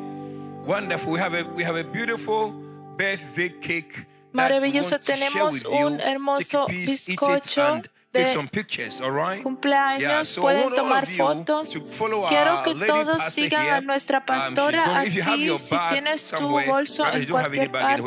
Wonderful. 0.66 1.12
We 1.12 1.20
have 1.20 1.34
a 1.36 1.44
we 1.44 1.64
have 1.64 1.76
a 1.76 1.84
beautiful 1.84 2.52
birthday 2.98 3.50
cake. 3.50 4.06
Maravilloso, 4.36 5.00
tenemos 5.00 5.66
un 5.66 6.00
hermoso 6.00 6.68
bizcocho 6.68 7.82
de 8.16 9.42
cumpleaños, 9.44 10.36
pueden 10.36 10.74
tomar 10.74 11.06
fotos. 11.06 11.72
to 11.72 11.82
follow 11.92 12.26
Quiero 12.28 12.64
que 12.64 12.76
todos 12.86 13.24
sigan 13.24 13.70
a 13.70 13.82
nuestra 13.82 14.20
Um, 14.20 14.26
pastora 14.26 15.00
aquí. 15.00 15.22
Si 15.60 15.76
tienes 15.90 16.30
tu 16.30 16.48
bolso 16.48 17.06
en 17.12 17.26
cualquier 17.26 17.72
parte, 17.72 18.04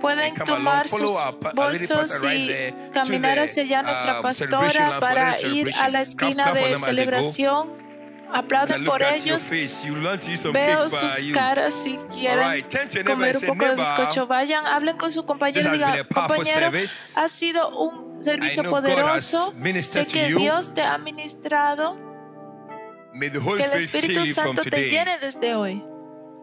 pueden 0.00 0.34
tomar 0.34 0.88
sus 0.88 1.12
bolsos 1.54 2.22
y 2.24 2.74
caminar 2.92 3.38
hacia 3.38 3.62
allá 3.62 3.82
nuestra 3.82 4.16
um, 4.16 4.22
pastora 4.22 4.98
para 5.00 5.40
ir 5.40 5.72
a 5.74 5.88
la 5.88 6.00
esquina 6.00 6.52
de 6.52 6.76
celebración. 6.78 7.84
Aplauden 8.34 8.84
por 8.84 9.00
ellos. 9.00 9.48
Veo 10.52 10.88
sus 10.88 11.32
caras 11.32 11.72
si 11.72 11.96
quieren 12.12 12.66
comer 13.06 13.36
un 13.36 13.42
poco 13.42 13.64
de 13.64 13.76
"Neighbor, 13.76 13.76
bizcocho. 13.76 14.26
Vayan, 14.26 14.66
hablen 14.66 14.96
con 14.96 15.12
su 15.12 15.24
compañero 15.24 15.68
y 15.68 15.72
digan, 15.74 16.04
compañero, 16.12 16.72
ha 17.14 17.28
sido 17.28 17.78
un 17.78 18.24
servicio 18.24 18.68
poderoso. 18.68 19.54
Sé 19.82 20.06
que. 20.06 20.34
Dios 20.34 20.74
te 20.74 20.82
ha 20.82 20.98
ministrado. 20.98 21.96
May 23.14 23.30
the 23.30 23.38
Holy 23.38 23.62
Que 23.62 23.70
el 23.70 23.84
Espíritu 23.84 24.26
Santo 24.26 24.62
te 24.62 24.90
llene 24.90 25.18
desde 25.18 25.54
hoy. 25.54 25.84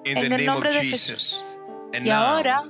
en 0.06 0.32
el 0.32 0.46
nombre 0.46 0.72
de. 0.72 0.84
Jesús. 0.84 1.44
Y 1.92 2.10
ahora, 2.10 2.64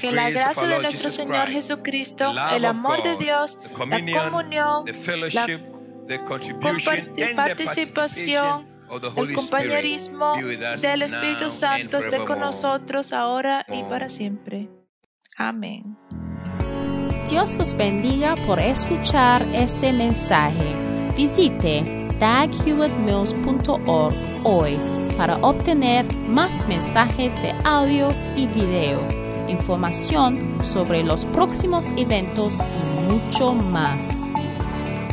que 0.00 0.12
la 0.12 0.28
gracia 0.28 0.66
de 0.66 0.82
nuestro 0.82 1.08
Señor 1.08 1.48
Jesucristo, 1.48 2.34
el 2.52 2.66
amor 2.66 3.02
de 3.02 3.16
Dios, 3.16 3.58
la 3.62 3.70
comunión, 3.70 4.84
la 5.32 5.46
comparti- 6.60 7.34
participación, 7.36 8.66
el 9.16 9.34
compañerismo 9.34 10.34
del 10.80 11.02
Espíritu 11.02 11.50
Santo 11.50 11.98
esté 11.98 12.18
con 12.24 12.40
nosotros 12.40 13.12
ahora 13.12 13.64
y 13.72 13.82
para 13.84 14.08
siempre. 14.08 14.68
Amén. 15.36 15.96
Dios 17.28 17.54
los 17.54 17.74
bendiga 17.76 18.34
por 18.46 18.58
escuchar 18.58 19.46
este 19.52 19.92
mensaje. 19.92 20.74
Visite 21.16 22.08
daghewittmills.org 22.18 24.14
hoy 24.44 24.76
para 25.16 25.36
obtener 25.36 26.04
más 26.28 26.66
mensajes 26.66 27.34
de 27.42 27.54
audio 27.64 28.08
y 28.36 28.46
video, 28.48 29.00
información 29.48 30.58
sobre 30.64 31.04
los 31.04 31.26
próximos 31.26 31.86
eventos 31.96 32.56
y 32.58 33.12
mucho 33.12 33.52
más. 33.54 34.24